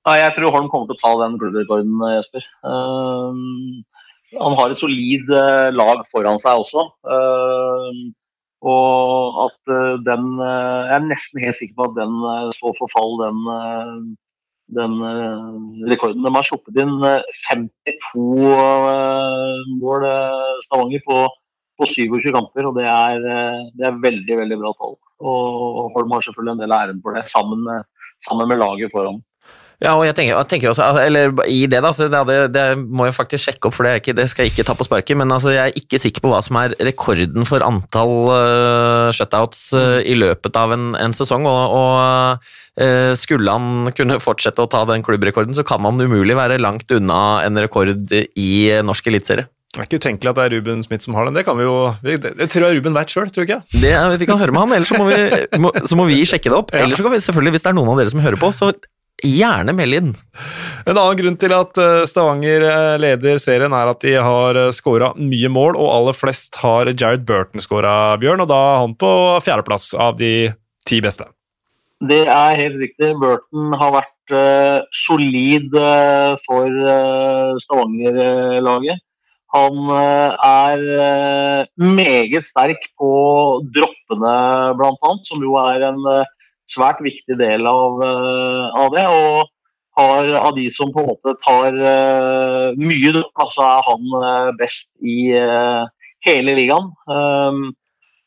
[0.08, 2.44] Ja, jeg tror Holm kommer til å ta den klubbrekorden, Jesper.
[4.42, 5.32] han har et solid
[5.76, 6.84] lag foran seg også.
[8.60, 12.74] Og at eh, den eh, Jeg er nesten helt sikker på at den så står
[12.78, 13.38] for fall, den,
[14.76, 14.96] den
[15.88, 16.24] rekorden.
[16.26, 16.96] De har sluppet inn
[17.48, 18.26] 52
[19.80, 20.04] mål
[20.66, 21.22] Stavanger på,
[21.80, 23.24] på 27 kamper, og det er,
[23.78, 24.98] det er, veldig veldig bra tall.
[25.20, 27.88] Og Holm har selvfølgelig en del av æren for det, sammen med,
[28.28, 29.22] sammen med laget foran.
[29.80, 33.06] Ja, og jeg tenker, jeg tenker, også, eller i det, da, det, det, det, må
[33.08, 35.32] jeg faktisk sjekke opp, for det, ikke, det, skal jeg ikke ta på sparket, men
[35.32, 40.02] altså, jeg er ikke sikker på hva som er rekorden for antall uh, shutouts uh,
[40.04, 41.48] i løpet av en, en sesong.
[41.48, 46.36] og, og uh, Skulle han kunne fortsette å ta den klubbrekorden, så kan han umulig
[46.36, 48.52] være langt unna en rekord i
[48.84, 49.48] norsk eliteserie.
[49.70, 51.36] Det er ikke utenkelig at det er Ruben Smith som har den.
[51.38, 53.60] Det kan vi jo, det tror jeg Ruben vet sjøl, tror du ikke?
[53.70, 55.20] Det, vi kan høre med han, ellers så må vi,
[55.62, 56.72] må, så må vi sjekke det opp.
[56.76, 56.84] Ja.
[56.84, 58.74] Ellers så kan vi selvfølgelig, hvis det er noen av dere som hører på, så
[59.26, 60.12] Gjerne meld inn.
[60.88, 64.70] En annen grunn til at eh, Stavanger eh, leder serien, er at de har eh,
[64.72, 68.96] skåra mye mål, og aller flest har Jared Burton skåra, Bjørn, og da er han
[69.00, 69.12] på
[69.44, 70.32] fjerdeplass av de
[70.88, 71.28] ti beste.
[72.00, 73.12] Det er helt riktig.
[73.20, 79.04] Burton har vært uh, solid uh, for uh, Stavanger-laget.
[79.52, 80.80] Han er
[81.76, 83.10] meget sterk på
[83.74, 84.34] droppene,
[84.78, 85.98] blant annet, som jo er en
[86.74, 89.06] svært viktig del av, eh, av det.
[89.06, 89.48] og
[89.98, 94.50] har, av de som på en måte tar uh, mye altså så er han uh,
[94.60, 95.84] best i uh,
[96.26, 96.90] hele ligaen.
[97.10, 97.70] Um,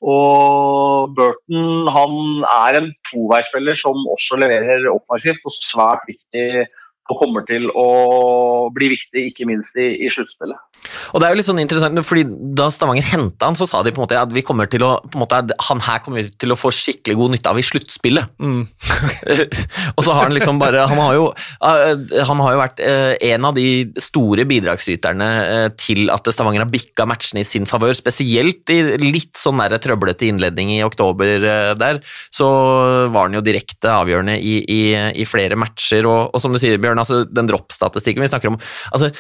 [0.03, 2.15] og Burton han
[2.51, 6.65] er en toveisspiller som også leverer offensivt og svært viktig
[7.11, 10.59] og kommer til å bli viktig, ikke minst i, i sluttspillet.
[11.13, 12.25] Og det er jo litt sånn interessant, fordi
[12.57, 14.95] Da Stavanger henta han, så sa de på en måte at vi kommer til å,
[15.05, 17.65] på en måte, han her kommer vi til å få skikkelig god nytte av i
[17.65, 18.33] sluttspillet.
[18.41, 18.63] Mm.
[19.95, 23.13] og så har han liksom bare Han har jo, eh, han har jo vært eh,
[23.33, 23.67] en av de
[24.01, 29.37] store bidragsyterne eh, til at Stavanger har bikka matchene i sin favør, spesielt i litt
[29.39, 31.45] sånn der trøblete innledning i oktober
[31.77, 31.99] der,
[32.33, 32.47] så
[33.13, 34.81] var han jo direkte avgjørende i, i,
[35.21, 38.59] i flere matcher, og, og som du sier, Bjørn altså den droppstatistikken vi snakker om
[38.91, 39.11] altså,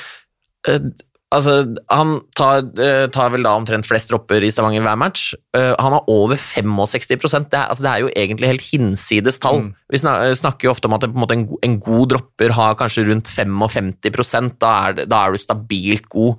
[1.33, 1.53] altså
[1.91, 5.33] Han tar, uh, tar, vel da omtrent flest dropper i Stavanger hver match.
[5.55, 9.63] Uh, han har over 65 det er, altså, det er jo egentlig helt hinsides tall.
[9.65, 9.71] Mm.
[9.93, 14.57] Vi snakker jo ofte om at en, en, en, god dropper har kanskje rundt 55
[14.61, 16.37] da er, det, da er du stabilt god.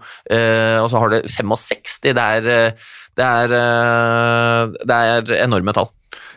[0.82, 2.48] og så har du 65 det er,
[3.14, 3.58] det er,
[4.82, 5.90] det er enorme tall.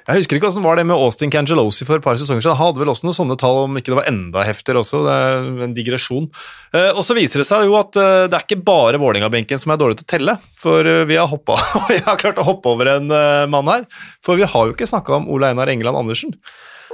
[0.08, 2.55] Jeg husker ikke hvordan var det med Austin Cangelosi for et par sesonger siden.
[2.55, 5.01] Han hadde vel også noen sånne tall, om ikke det var enda heftigere også.
[5.03, 6.30] Det er en digresjon.
[6.72, 9.74] Eh, og så viser det seg jo at eh, det er ikke bare Vålerenga-benken som
[9.74, 10.36] er dårlig til å telle.
[10.55, 11.60] For eh, vi har, hoppet,
[11.91, 13.12] vi har klart å hoppe over en
[13.51, 13.84] mann her.
[14.24, 16.32] For vi har jo ikke snakka om Ole Einar Engeland Andersen.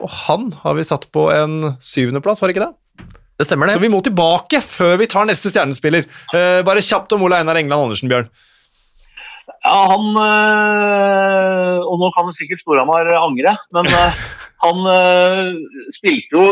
[0.01, 3.11] Og han har vi satt på en syvendeplass, var det ikke det?
[3.37, 3.75] Det stemmer det.
[3.77, 6.09] Så vi må tilbake før vi tar neste stjernespiller.
[6.65, 8.33] Bare kjapt om Ole Einar Engeland Andersen, Bjørn.
[9.63, 14.17] Ja, han øh, Og nå kan sikkert Storhamar angre, men øh,
[14.65, 15.51] han øh,
[15.97, 16.43] spilte jo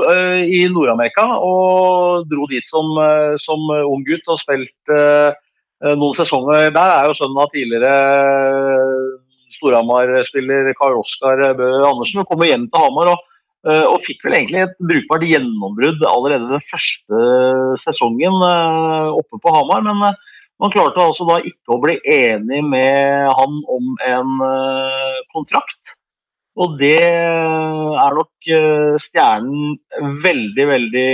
[0.57, 2.87] i Nord-Amerika og dro dit som,
[3.43, 4.97] som ung gutt og spilte
[5.95, 6.91] noen sesonger der.
[6.95, 7.93] Er jo sønnen av tidligere
[9.57, 13.13] Storhamar-spiller Karl Oskar Bø Andersen og kommer hjem til Hamar.
[13.15, 13.27] og
[13.61, 17.19] og fikk vel egentlig et brukbart gjennombrudd allerede den første
[17.83, 18.39] sesongen
[19.13, 19.83] oppe på Hamar.
[19.85, 20.15] Men
[20.61, 25.77] man klarte altså da ikke å bli enig med han om en uh, kontrakt.
[26.61, 29.79] Og det er nok uh, Stjernen
[30.21, 31.09] veldig, veldig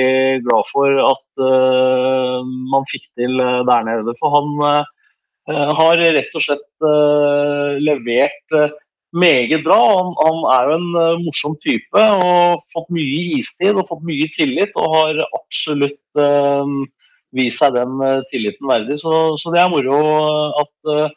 [0.48, 4.16] glad for at man fikk til der nede.
[4.18, 4.56] For han
[5.78, 6.88] har rett og slett
[7.86, 8.56] levert
[9.14, 9.78] meget bra.
[10.24, 14.74] Han, er jo en morsom type og fått mye istid og fått mye tillit.
[14.82, 16.02] Og har absolutt
[17.38, 19.00] vist seg den eh, tilliten verdig.
[19.04, 19.98] Så, så det er moro
[20.62, 21.08] at uh,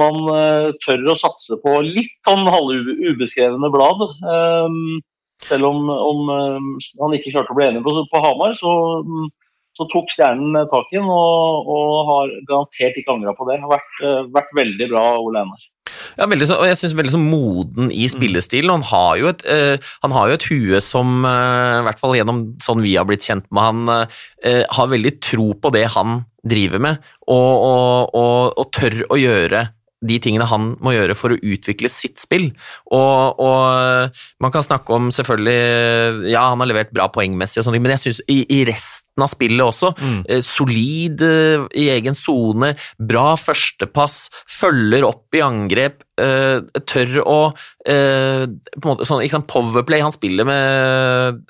[0.00, 4.06] man uh, tør å satse på litt sånn halvubeskrevne blad.
[4.24, 5.00] Um,
[5.44, 8.72] selv om, om han ikke klarte å bli enig på, på Hamar, så,
[9.04, 9.28] um,
[9.76, 13.58] så, tok Stjernen tak i den og, og, har garantert ikke angra på det.
[13.58, 15.70] Det har vært, vært veldig bra, Ole Einar.
[16.18, 18.12] Ja, veldig, og jeg synes veldig så moden i mm.
[18.14, 18.70] spillestilen.
[18.70, 22.16] Han har jo et, uh, han har jo et hue som, uh, i hvert fall
[22.18, 26.22] gjennom sånn vi har blitt kjent med han, uh, har veldig tro på det han
[26.44, 29.64] driver med, og, og, og, og tør å gjøre
[30.04, 32.50] de tingene han må gjøre for å utvikle sitt spill.
[32.92, 37.78] Og, og, man kan snakke om selvfølgelig Ja, han har levert bra poengmessig, og sånne
[37.78, 40.18] ting, men jeg syns i, i, resten av spillet også mm.
[40.28, 44.18] eh, Solid eh, i egen sone, bra førstepass,
[44.50, 47.38] følger opp i angrep, eh, tør å
[47.86, 51.42] eh, på en måte, sånn, Powerplay, han spiller med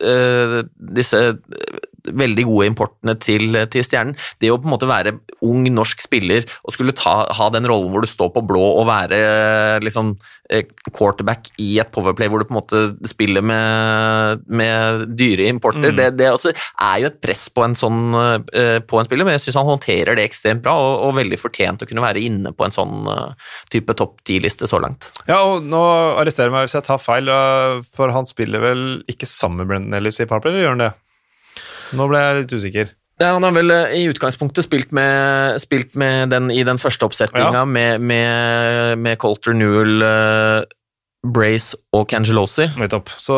[0.94, 1.20] disse
[2.04, 4.16] veldig gode importene til, til, Stjernen.
[4.40, 7.92] Det å på en måte være ung norsk spiller og skulle ta, ha den rollen
[7.92, 9.20] hvor du står på blå og være
[9.84, 10.14] liksom,
[10.92, 15.96] quarterback i et powerplay hvor du på en måte spiller med, med dyre importer, mm.
[15.96, 18.02] det, det er jo et press på en, sånn,
[18.52, 21.38] eh, på en spiller, men jeg syns han håndterer det ekstremt bra og, og, veldig
[21.40, 25.08] fortjent å kunne være inne på en sånn eh, type topp ti-liste så langt.
[25.30, 25.80] Ja, og nå
[26.20, 27.30] arresterer meg hvis jeg tar feil,
[27.96, 30.92] for han spiller vel ikke sammen med Brendan Ellis i powerplay, eller gjør han det?
[31.92, 32.92] Nå ble jeg litt usikker.
[33.22, 37.06] Ja, han har vel eh, i utgangspunktet spilt med, spilt med den i den første
[37.06, 37.66] oppsetninga ja.
[37.66, 40.64] med, med, med, Colter Newell, uh,
[41.24, 42.66] Brace og Cangelosi.
[42.78, 43.08] Nettopp.
[43.20, 43.34] Så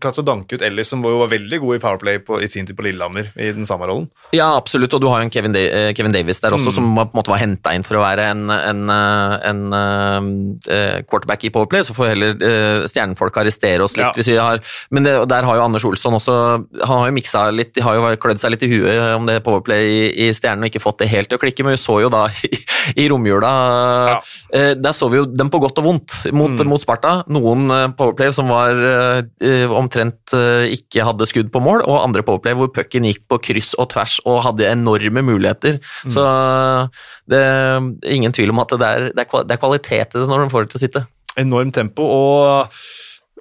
[0.00, 2.84] kanskje danke ut Ellis, som var veldig god i Powerplay på, i sin tid på
[2.86, 4.08] Lillehammer, i den samme rollen.
[4.32, 6.76] Ja, absolutt, og du har jo en Kevin, da eh, Kevin Davis der også, mm.
[6.78, 10.30] som på en måte var henta inn for å være en, en, eh, en, en
[10.68, 11.84] uh, quarterback i Powerplay.
[11.86, 14.08] Så får heller uh, stjernefolk arrestere oss litt.
[14.08, 14.12] Ja.
[14.16, 14.62] hvis vi har,
[14.94, 16.34] Men det, der har jo Anders Olsson også
[16.82, 19.40] Han har jo miksa litt, de har jo klødd seg litt i huet om det
[19.44, 21.98] Powerplay i, i Stjernen og ikke fått det helt til å klikke, men vi så
[22.02, 22.62] jo da i,
[23.04, 23.52] i romjula
[24.14, 24.18] ja.
[24.22, 26.68] uh, Der så vi jo dem på godt og vondt mot, mm.
[26.68, 27.01] mot Sparta.
[27.32, 27.66] Noen
[27.98, 32.70] powerplay som var uh, omtrent uh, ikke hadde skudd på mål, og andre powerplay hvor
[32.74, 35.78] pucken gikk på kryss og tvers og hadde enorme muligheter.
[36.06, 36.12] Mm.
[36.14, 36.26] Så
[37.30, 40.52] det er ingen tvil om at det er, det er kvalitet i det når de
[40.52, 41.06] får det til å sitte.
[41.40, 42.82] Enormt tempo, og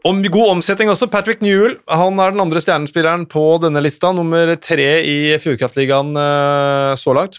[0.08, 1.06] Om god omsetning også.
[1.14, 4.10] Patrick Newell han er den andre stjernespilleren på denne lista.
[4.18, 6.16] Nummer tre i Fjordkraftligaen
[6.98, 7.38] så langt.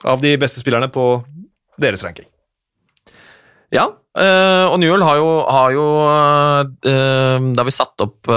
[0.00, 1.18] Av de beste spillerne på
[1.76, 2.24] deres ranking.
[3.74, 8.30] Ja, uh, og Newell har jo, har jo uh, Da vi satte opp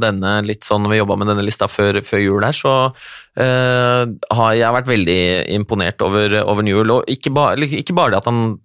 [0.00, 2.74] denne litt sånn når vi jobba med denne lista før, før jul her, så
[3.40, 5.20] har jeg vært veldig
[5.54, 6.96] imponert over, over Newell.
[6.98, 8.58] Og ikke, ba, ikke bare det at han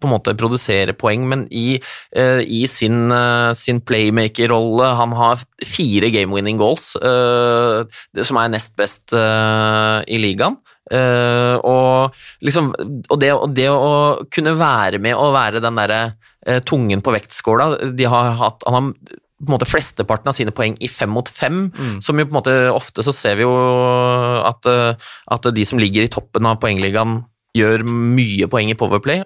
[0.00, 1.78] på en måte produsere poeng, men i,
[2.18, 7.84] uh, i sin, uh, sin playmaker-rolle Han har fire game-winning goals, uh,
[8.22, 10.58] som er nest best i ligaen.
[10.86, 12.14] Og,
[12.46, 16.00] liksom, og, det, og, det, å kunne være med og være den derre
[16.62, 20.76] tungen på vektskåla de har hatt, Han har på en måte flesteparten av sine poeng
[20.80, 21.96] i fem mot fem, mm.
[22.04, 23.52] som jo på en måte ofte så ser vi jo
[24.46, 24.68] at,
[25.34, 27.18] at de som ligger i toppen av poengligaen
[27.56, 29.24] gjør mye poeng i Powerplay,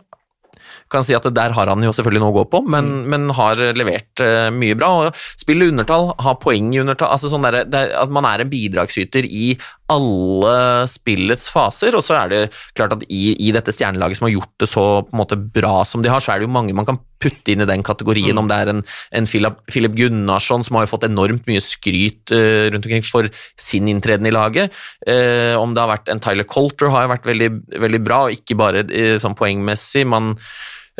[0.90, 3.10] kan si at Der har han jo selvfølgelig noe å gå på, men, mm.
[3.12, 4.90] men har levert uh, mye bra.
[4.90, 8.50] og Spille undertall, ha poeng i undertall altså sånn der, der, At man er en
[8.50, 9.52] bidragsyter i
[9.90, 10.54] alle
[10.90, 11.96] spillets faser.
[11.98, 12.40] Og så er det
[12.78, 15.80] klart at i, i dette stjernelaget som har gjort det så på en måte bra
[15.88, 18.32] som de har, så er det jo mange man kan putte inn i den kategorien.
[18.32, 18.42] Mm.
[18.44, 18.82] Om det er en,
[19.18, 23.28] en Philip, Philip, Gunnarsson som har jo fått enormt mye skryt uh, rundt omkring for
[23.60, 24.74] sin inntreden i laget.
[25.04, 27.52] Uh, om det har vært en Tyler Colter har jo vært veldig,
[27.86, 30.06] veldig bra, og ikke bare uh, sånn poengmessig.
[30.08, 30.34] man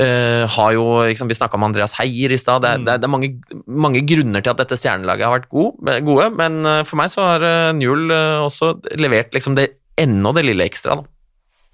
[0.00, 2.62] Uh, har jo, liksom, Vi snakka om Andreas Heier i stad.
[2.64, 2.84] Det, mm.
[2.86, 3.30] det, det, er mange,
[3.68, 7.26] mange, grunner til at dette stjernelaget har vært gode, gode, men uh, for meg så
[7.26, 8.14] har uh, Newell
[8.46, 9.66] også levert liksom det
[10.00, 10.96] enda det lille ekstra.
[11.02, 11.04] da.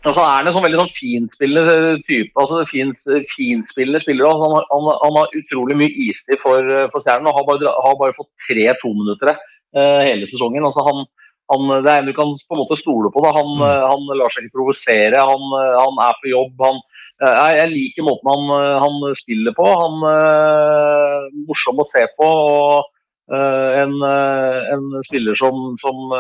[0.07, 2.33] Og så er han en sånn veldig sånn finspillende type.
[2.39, 3.05] altså fins,
[3.35, 4.51] Finspillende spiller også.
[4.51, 8.17] Han, han, han, har utrolig mye istid for, for Stjernen og har bare, har bare
[8.19, 10.67] fått tre tominuttere uh, hele sesongen.
[10.67, 11.07] altså han,
[11.53, 13.23] han, det er en du kan på en måte stole på.
[13.23, 13.89] da, Han, mm.
[13.95, 15.49] han lar seg ikke provosere, han,
[15.79, 16.55] han, er på jobb.
[16.67, 19.65] han Eh, jeg liker måten han, eh, han spiller på.
[19.65, 22.29] Han er eh, morsom å se på.
[22.29, 22.93] og
[23.27, 26.13] en, en spiller som, som,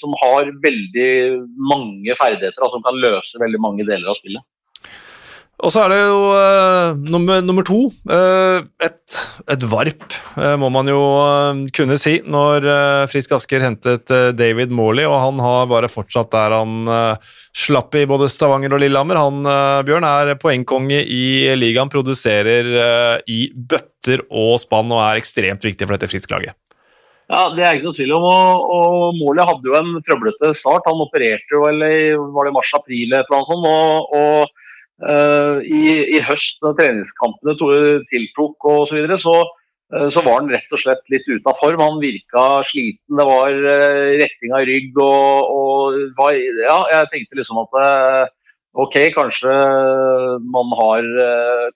[0.00, 1.10] som, har veldig
[1.60, 4.40] mange ferdigheter, altså, som kan løse veldig mange deler av spillet.
[5.58, 7.88] Og så er det jo uh, nummer, nummer, to.
[8.06, 9.16] Uh, et,
[9.50, 11.00] et, varp, uh, må man jo
[11.74, 12.68] kunne si, når
[13.10, 16.86] Frisk Asker hentet David Morley, og han har bare fortsatt der han
[17.58, 19.18] slapp i både Stavanger og Lillehammer.
[19.18, 19.42] Han,
[19.88, 22.70] Bjørn, er poengkonge i ligaen, produserer
[23.26, 26.54] i bøtter og spann og er ekstremt viktig for dette Frisk-laget.
[27.28, 28.24] Ja, Det er ikke noe tvil om.
[28.30, 30.86] og, og Morley hadde jo en trøblete start.
[30.88, 33.68] Han opererte jo eller var det mars-april eller noe sånt.
[33.68, 34.57] og, og
[34.98, 37.54] Uh, i, i, høst, når treningskampene
[38.10, 39.34] tiltok osv., så, videre, så,
[39.94, 41.84] uh, så var han rett og slett litt ute av form.
[41.84, 46.34] Han virka sliten, det var uh, retting av rygg og, og var,
[46.64, 47.78] Ja, jeg tenkte liksom at
[48.78, 49.54] ok, kanskje
[50.44, 51.06] man har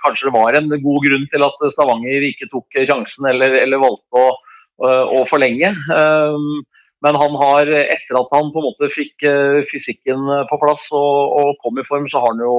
[0.03, 4.19] Kanskje det var en god grunn til at Stavanger ikke tok sjansen eller, eller valgte
[4.19, 4.27] å,
[4.83, 5.71] å forlenge.
[7.03, 9.25] Men han har, etter at han på en måte fikk
[9.71, 12.55] fysikken på plass og, og kom i form, så har han jo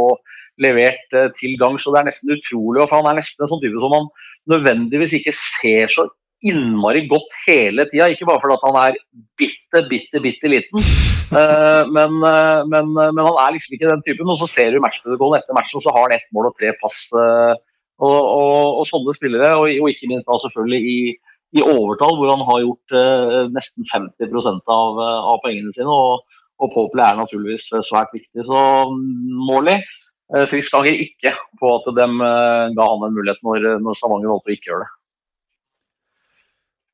[0.61, 1.85] levert uh, til gangs.
[1.85, 2.83] Det er nesten utrolig.
[2.83, 4.11] for Han er nesten en sånn type som man
[4.51, 6.07] nødvendigvis ikke ser så
[6.43, 8.09] innmari godt hele tida.
[8.11, 8.99] Ikke bare fordi han er
[9.39, 10.87] bitte, bitte, bitte liten,
[11.33, 14.33] uh, men, uh, men, men, han er liksom ikke den typen.
[14.33, 16.73] Og så ser du matchprotokollen etter matchen, og så har han ett mål og tre
[16.81, 17.05] pass.
[18.03, 21.13] Og, og, og, sånne spillere, og, og, ikke minst da selvfølgelig i,
[21.55, 22.95] i overtall, hvor han har gjort
[23.53, 24.33] nesten 50
[24.73, 25.87] av, av poengene sine.
[25.87, 26.25] og
[26.61, 28.45] og Popel er naturligvis svært viktig.
[28.47, 28.59] Så
[28.93, 29.41] mm,
[30.33, 33.97] Morley vi Frisk angrer ikke på at de eh, ga han en mulighet når, når
[33.99, 34.91] Stavanger valgte å ikke gjøre det.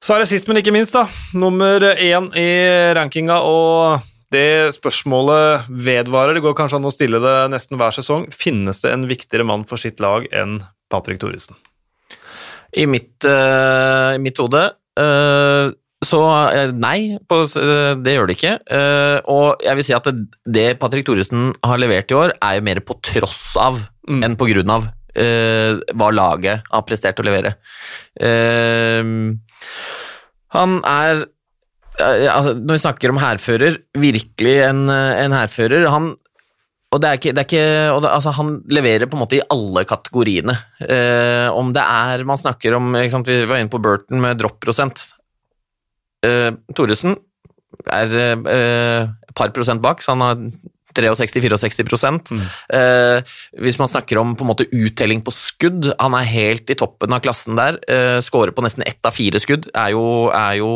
[0.04, 1.06] Så er det sist, men ikke minst, da.
[1.36, 2.50] Nummer én i
[2.96, 6.38] rankinga, og det spørsmålet vedvarer.
[6.38, 8.30] Det går kanskje an å stille det nesten hver sesong.
[8.32, 10.62] Finnes det en viktigere mann for sitt lag enn
[10.92, 11.58] Patrick Thoresen?
[12.80, 14.62] I mitt, uh, mitt hode
[15.02, 15.72] uh,
[16.06, 16.20] så
[16.56, 18.54] eh, nei, eh, det gjør det ikke.
[18.72, 20.08] Eh, og jeg vil si at
[20.48, 24.24] det Patrick Thoresen har levert i år, er jo mer på tross av mm.
[24.24, 24.88] enn på grunn av
[25.20, 27.50] hva laget har prestert å levere.
[30.56, 31.24] Han er
[32.00, 35.90] altså, Når vi snakker om hærfører, virkelig en, en hærfører.
[35.92, 36.14] Han
[36.90, 37.66] og det er ikke, det er ikke
[38.02, 40.56] det, altså Han leverer på en måte i alle kategoriene.
[40.82, 45.04] Eh, om det er Man snakker om Vi var inne på Burton med dropp-prosent
[46.28, 47.18] uh, Thoresen
[47.86, 50.42] er uh, et par prosent bak, så han har
[51.02, 52.44] 63-64 mm.
[52.76, 56.78] eh, Hvis man snakker om på en måte uttelling på skudd, han er helt i
[56.78, 57.80] toppen av klassen der.
[57.90, 59.70] Eh, Skårer på nesten ett av fire skudd.
[59.74, 60.04] Er jo,
[60.36, 60.70] er jo,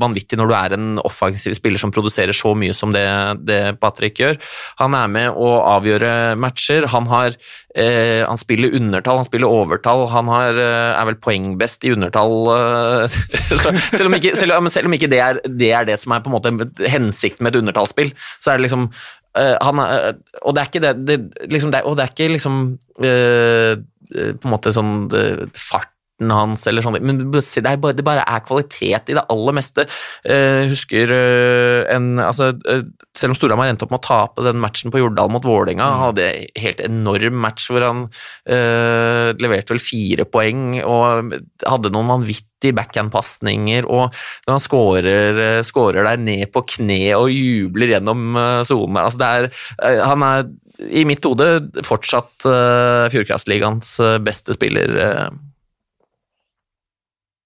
[0.00, 3.06] vanvittig når du er en offensiv spiller som produserer så mye som det,
[3.46, 4.38] det Patrick gjør.
[4.80, 6.86] Han er med å avgjøre matcher.
[6.94, 7.36] Han, har,
[7.74, 10.06] eh, han spiller undertall, han spiller overtall.
[10.14, 12.36] Han har, eh, er vel poengbest i undertall.
[12.56, 13.20] Eh,
[13.62, 16.32] selv, om ikke, selv, selv om ikke det, er, det er det som er på
[16.32, 18.90] en måte hensikten med et undertallsspill, så er det liksom
[19.38, 20.10] Uh, han, uh,
[20.42, 22.56] og det er ikke det, det, liksom det, Og det er ikke liksom
[22.98, 23.74] uh,
[24.10, 25.06] på en måte sånn
[25.54, 25.92] fart
[26.28, 27.42] hans, eller sånn, men det,
[27.80, 29.86] bare, det, bare, er kvalitet i det aller meste.
[30.26, 32.84] Uh, husker uh, en altså, uh,
[33.16, 36.02] Selv om Storhamar endte opp med å tape den matchen på Jordal mot Vålerenga, mm.
[36.04, 36.28] hadde
[36.60, 38.06] helt enorm match hvor han
[38.50, 41.34] leverte vel fire poeng og
[41.66, 44.14] hadde noen vanvittige backhand-pasninger, og
[44.46, 50.02] når han scorer, scorer, der ned på kne og jubler gjennom sonen altså det er,
[50.08, 50.50] Han er
[50.88, 51.46] i mitt hode
[51.86, 54.96] fortsatt uh, Fjordkraftligaens beste spiller.
[54.96, 55.49] Uh,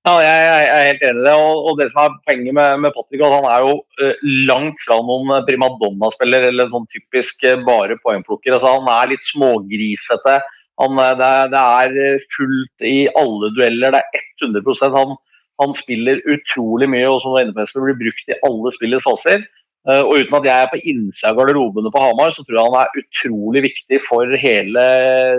[0.05, 1.35] ja, jeg, jeg, er helt enig i det.
[1.41, 4.83] Og, og, det som er poenget med, med Patrick, at han er jo uh, langt
[4.85, 8.53] fra noen primadonna-spiller eller sånn typisk uh, bare poengplukker.
[8.53, 10.37] Altså, han er litt smågrisete.
[10.83, 13.97] Han, uh, det, det, er, fullt i alle dueller.
[13.97, 15.17] Det er 100% han,
[15.65, 19.49] han spiller utrolig mye, og som inne blir brukt i alle spillets faser.
[19.95, 22.79] og uten at jeg er på innsida av garderobene på Hamar, så tror jeg han
[22.81, 24.85] er utrolig viktig for hele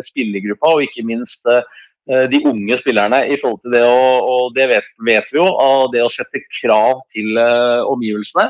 [0.10, 1.62] spillergruppa, og ikke minst Eh,
[2.06, 6.04] de unge spillerne i forhold til det og det vet, vet vi jo, av det
[6.06, 8.46] å sette krav til uh, omgivelsene.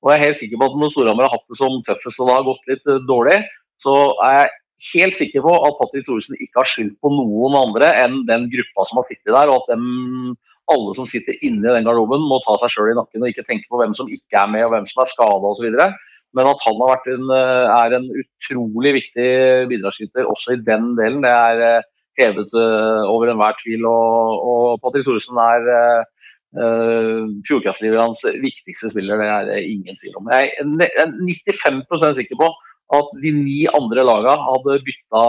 [0.00, 2.30] Og jeg er helt sikker på at når Storhamar har hatt det som tøffest og
[2.30, 3.40] det har gått litt uh, dårlig,
[3.84, 3.96] så
[4.28, 4.52] er jeg
[4.94, 8.86] helt sikker på at Patrick Thoresen ikke har skyldt på noen andre enn den gruppa
[8.88, 10.38] som har sittet der, og at dem,
[10.70, 13.46] alle som sitter inne i den garderoben må ta seg sjøl i nakken og ikke
[13.48, 15.66] tenke på hvem som ikke er med og hvem som er skada osv.
[16.38, 19.30] Men at han en, er en utrolig viktig
[19.72, 21.82] bidragsyter også i den delen, det er
[22.18, 23.84] hevet uh, over enhver tvil.
[23.90, 30.32] Og, og Patrick Thoresen er uh, Fjordkraftligaens viktigste spiller, det er det ingen tvil om.
[30.34, 32.50] Jeg er 95% sikker på
[32.98, 35.24] at de ni andre lagene hadde bytta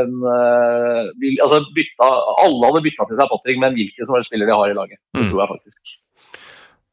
[0.00, 0.14] en
[1.44, 2.08] altså bytta,
[2.42, 4.78] Alle hadde bytta til seg Patrick med en hvilken som helst spiller de har i
[4.80, 4.98] laget.
[5.14, 5.28] Det mm.
[5.30, 5.99] tror jeg faktisk.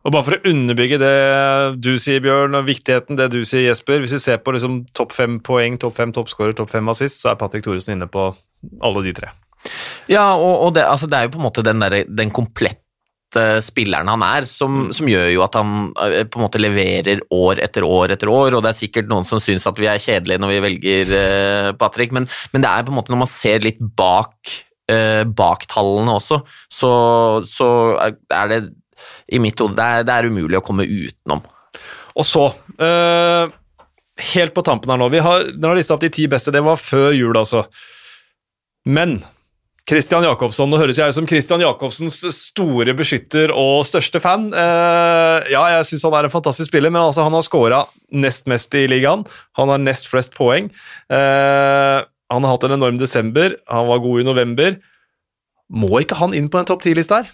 [0.08, 1.16] Og Bare for å underbygge det
[1.84, 4.00] du sier, Bjørn, og viktigheten det du sier, Jesper.
[4.00, 7.34] Hvis vi ser på liksom topp fem poeng, topp fem toppskårer, topp fem assist, så
[7.34, 8.30] er Patrick Thoresen inne på
[8.88, 9.34] alle de tre.
[10.08, 12.80] Ja, og, og det, altså, det, er jo på en måte den, der, den komplette
[13.66, 14.96] spilleren han er, som, mm.
[14.96, 15.74] som, gjør jo at han
[16.06, 19.28] eh, på en måte leverer år etter år etter år, og det er sikkert noen
[19.28, 22.88] som syns at vi er kjedelige når vi velger uh, Patrick, men, men, det er
[22.88, 24.56] på en måte når man ser litt bak,
[24.88, 26.40] uh, bak tallene også,
[26.72, 26.92] så,
[27.52, 28.62] så er det
[29.28, 31.44] i mitt hode det, det, er umulig å komme utenom.
[32.18, 32.50] Og så
[32.82, 33.56] uh,
[34.34, 35.12] Helt på tampen her nå.
[35.14, 36.50] Vi har, den har lista opp de ti beste.
[36.50, 37.68] Det var før jul, altså.
[38.90, 39.20] Men
[39.88, 44.50] Christian Jacobsson, Nå høres jeg ut som Christian Jacobsens store beskytter og største fan.
[44.52, 48.50] Uh, ja, jeg syns han er en fantastisk spiller, men altså, han har skåra nest
[48.52, 49.24] mest i ligaen.
[49.60, 50.72] Han har nest flest poeng.
[51.14, 52.04] Uh,
[52.34, 53.56] han har hatt en enorm desember.
[53.72, 54.80] Han var god i november.
[55.72, 57.32] Må ikke han inn på en topp ti-liste her?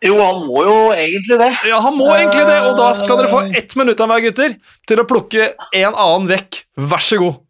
[0.00, 1.50] Jo, han må jo egentlig det.
[1.68, 4.54] Ja, han må egentlig det, og da skal dere få ett minutt av meg, gutter,
[4.88, 6.62] til å plukke en annen vekk.
[6.88, 7.40] Vær så god.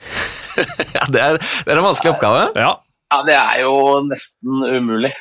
[0.96, 2.48] ja, det er, det er, en vanskelig oppgave.
[2.58, 2.72] Ja.
[3.14, 3.74] ja, det er jo
[4.08, 5.12] nesten umulig,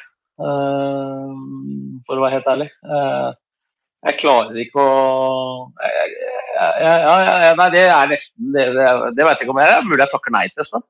[0.41, 1.37] uh,
[2.07, 2.69] for å være helt ærlig.
[2.81, 3.29] Uh,
[4.07, 4.91] jeg klarer ikke å
[6.55, 8.85] Ja, ja, nei, det er nesten Det, det,
[9.17, 10.67] det vet jeg ikke om jeg er mulig jeg takker nei til.
[10.71, 10.85] Sånn.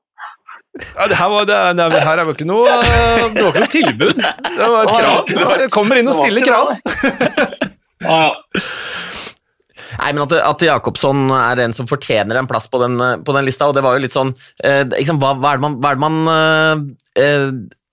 [0.78, 3.72] Ja, det, her var, det, det her er jo ikke noe Det var ikke noe
[3.72, 4.20] tilbud.
[4.20, 5.56] Det var et krav.
[5.64, 6.70] Det kommer inn og stiller krav.
[10.00, 12.96] Nei, men At, at Jakobsson er en som fortjener en plass på den,
[13.26, 14.30] på den lista, og det var jo litt sånn
[14.64, 16.74] eh, liksom, hva, hva, er det man, hva er det man eh,
[17.26, 17.50] eh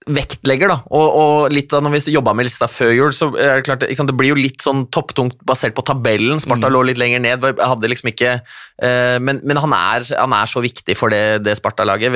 [0.07, 0.77] vektlegger, da.
[0.95, 3.85] Og, og, litt da når vi jobba med lista før jul, så er det klart
[3.97, 6.41] sant, det blir jo litt sånn topptungt basert på tabellen.
[6.43, 6.73] Sparta mm.
[6.75, 7.47] lå litt lenger ned.
[7.59, 11.57] hadde liksom ikke uh, Men, men han, er, han, er, så viktig for det, det
[11.59, 12.13] Sparta-laget.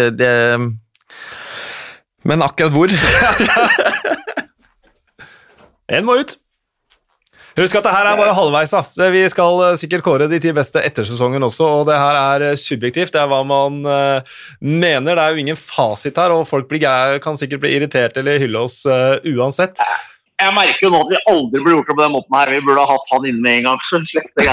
[2.28, 2.92] Men akkurat hvor
[5.98, 6.38] En må ut.
[7.58, 8.72] Husk at det her er bare halvveis.
[8.72, 9.08] da.
[9.12, 12.42] Vi skal eh, sikkert kåre de ti beste etter sesongen også, og det her er
[12.52, 13.12] eh, subjektivt.
[13.12, 14.22] Det er hva man uh,
[14.64, 15.16] mener.
[15.18, 18.60] Det er jo ingen fasit her, og folk blir, kan sikkert bli irritert eller hylle
[18.64, 19.76] oss uh, uansett.
[20.42, 22.48] Jeg merker jo nå at vi aldri burde gjort det på den måten her.
[22.56, 23.80] Vi burde ha hatt han inne med en gang.
[23.90, 24.46] så slett det,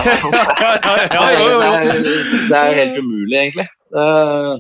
[2.51, 3.69] det er helt umulig, egentlig.
[3.95, 4.55] Uh,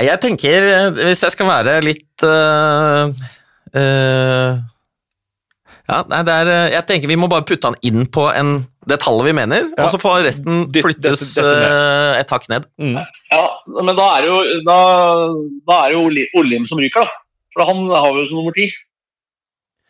[0.00, 0.58] jeg tenker,
[0.96, 3.04] hvis jeg skal være litt uh,
[3.76, 4.52] uh,
[5.90, 8.52] Ja, nei, det er, eh, jeg tenker vi må bare putte han inn på en,
[8.86, 9.84] det tallet vi mener, Ja.
[9.84, 12.68] og så får resten flyttes dette- dette eh, et hakk ned.
[12.78, 13.00] Mm.
[13.32, 13.42] Ja,
[13.80, 14.38] men da er det jo,
[14.68, 14.76] da,
[15.66, 17.10] da er det jo Oli- Olim som ryker, da.
[17.56, 18.68] For han har vi jo som nummer ti.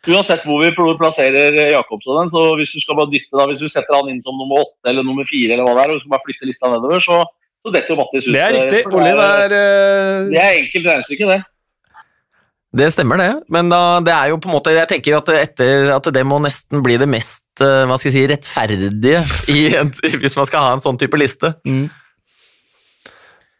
[0.09, 3.67] Uansett hvor vi pl- plasserer Jakobsen, så hvis du skal bare dytte da, hvis du
[3.69, 6.01] setter han inn som nummer åtte eller nummer fire, eller hva det er, og du
[6.01, 7.19] skal bare flytte lista nedover, så,
[7.61, 8.33] så detter jo Mattis ut.
[8.33, 8.79] Det er riktig.
[8.89, 11.39] Olim Oliv er eh, Det er enkelt regnestykke, det.
[12.71, 13.31] Det stemmer, det.
[13.51, 16.21] Men da, det er jo på en måte Jeg tenker jo at, etter, at det
[16.27, 19.91] må nesten bli det mest eh, hva skal jeg si, rettferdige i en,
[20.23, 21.53] hvis man skal ha en sånn type liste.
[21.67, 21.89] mm.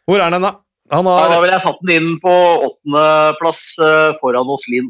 [0.08, 0.56] Hvor er den, da?
[0.92, 1.28] Han har...
[1.30, 2.32] da ville vil jeg satt den inn på
[2.66, 4.16] åttendeplass foran
[4.48, 4.88] foran Linn.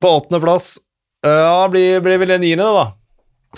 [0.00, 0.70] på åttendeplass.
[1.26, 2.86] Ja, blir, blir vel det niende, da.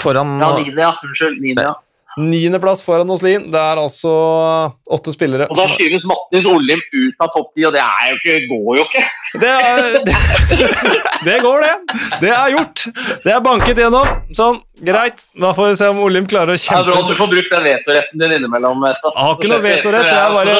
[0.02, 0.90] Foran Ja, niende, ja.
[1.06, 1.38] Unnskyld.
[1.44, 1.76] Niende, ja.
[2.20, 3.46] Niendeplass foran Oslin.
[3.52, 4.12] Det er altså
[4.92, 5.46] åtte spillere.
[5.48, 8.80] Og da skyves Mattis Olim ut av topp ti, og det er jo ikke, går
[8.80, 9.04] jo ikke.
[9.40, 10.68] Det, er, det,
[11.28, 12.00] det går, det.
[12.20, 12.84] Det er gjort.
[13.24, 14.12] Det er banket gjennom.
[14.36, 15.26] Sånn, greit.
[15.40, 18.22] Da får vi se om Olim klarer å kjempe at du får brukt den vetoretten
[18.22, 18.84] din innimellom.
[18.88, 19.14] Espen.
[19.14, 20.56] Jeg har ikke noe vetorett, jeg bare-.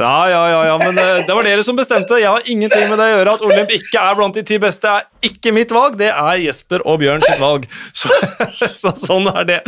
[0.00, 2.18] Ja, ja, ja, ja, men eh, det var dere som bestemte.
[2.20, 3.36] Jeg har ingenting med det å gjøre.
[3.38, 5.98] At Olimp ikke er blant de ti beste, er ikke mitt valg.
[6.00, 7.66] Det er Jesper og Bjørn sitt valg.
[7.96, 8.10] Så,
[8.82, 9.60] så sånn er det.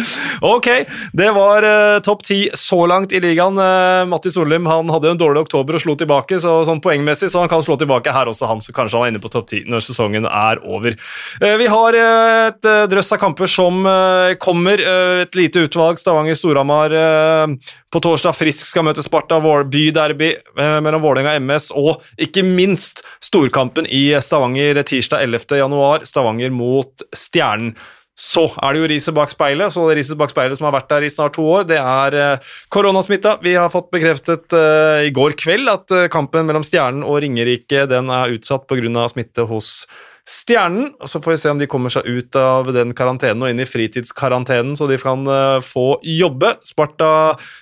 [0.45, 0.71] Ok,
[1.17, 3.59] det var uh, topp ti så langt i ligaen.
[3.59, 7.43] Uh, Mattis Olim han hadde en dårlig oktober og slo tilbake, så sånn poengmessig så
[7.43, 9.63] han kan slå tilbake her også, han, så kanskje han er inne på topp ti
[9.69, 10.97] når sesongen er over.
[11.43, 14.81] Uh, vi har eh, et eh, drøss av kamper som eh, kommer.
[14.81, 16.01] eh, et lite utvalg.
[16.01, 18.37] Stavanger-Storhamar eh, på torsdag.
[18.39, 19.41] Frisk skal møte Sparta.
[19.43, 21.71] Byderby eh, mellom Vålerenga MS.
[21.79, 25.59] Og ikke minst storkampen i Stavanger tirsdag 11.
[25.63, 26.07] januar.
[26.09, 27.75] Stavanger mot Stjernen.
[28.13, 30.91] Så er det jo riset bak speilet, så det riset bak speilet som har vært
[30.91, 33.39] der i snart to år, det er eh, koronasmitta.
[33.41, 37.87] Vi har fått bekreftet eh, i går kveld at eh, kampen mellom Stjernen og Ringerike
[37.89, 39.09] den er utsatt pga.
[39.09, 39.87] smitte hos
[40.29, 40.93] Stjernen.
[41.05, 43.67] Så får vi se om de kommer seg ut av den karantenen og inn i
[43.67, 46.55] fritidskarantenen, så de kan eh, få jobbe.
[46.67, 47.09] Sparta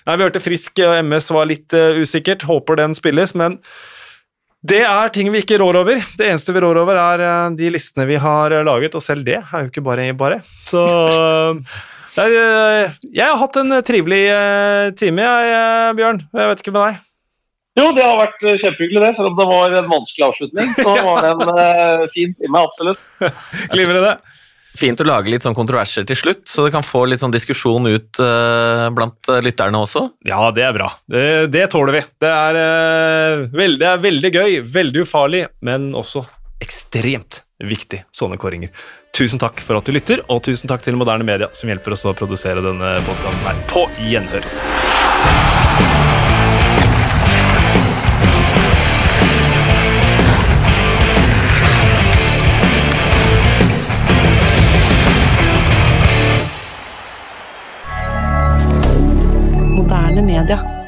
[0.06, 2.44] Nei, vi hørte Frisk og MS var litt eh, usikkert.
[2.50, 3.56] Håper den spilles, men
[4.60, 6.02] det er ting vi ikke rår over.
[6.20, 9.24] Det eneste vi rår over, er eh, de listene vi har eh, laget, og selv
[9.24, 10.42] det er jo ikke bare bare.
[10.68, 10.84] Så
[12.20, 16.26] eh, Jeg har hatt en trivelig eh, time, jeg, eh, Bjørn.
[16.36, 17.06] Jeg vet ikke med deg.
[17.78, 19.12] Jo, det har vært kjempehyggelig, det.
[19.16, 23.08] Selv om det var en vanskelig avslutning, så var det en uh, fin time, absolutt.
[23.74, 24.18] Glimrende.
[24.78, 27.88] Fint å lage litt sånn kontroverser til slutt, så det kan få litt sånn diskusjon
[27.90, 30.04] ut uh, blant eh, lytterne også.
[30.28, 30.92] Ja, det er bra.
[31.10, 32.02] Det, det tåler vi.
[32.22, 36.22] Det er, uh, veld, det er veldig gøy, veldig ufarlig, men også
[36.62, 38.70] ekstremt viktig, sånne kåringer.
[39.16, 42.06] Tusen takk for at du lytter, og tusen takk til Moderne Media, som hjelper oss
[42.06, 43.64] å produsere denne podkasten her.
[43.72, 44.46] På gjenhør.
[60.40, 60.79] Moderne media.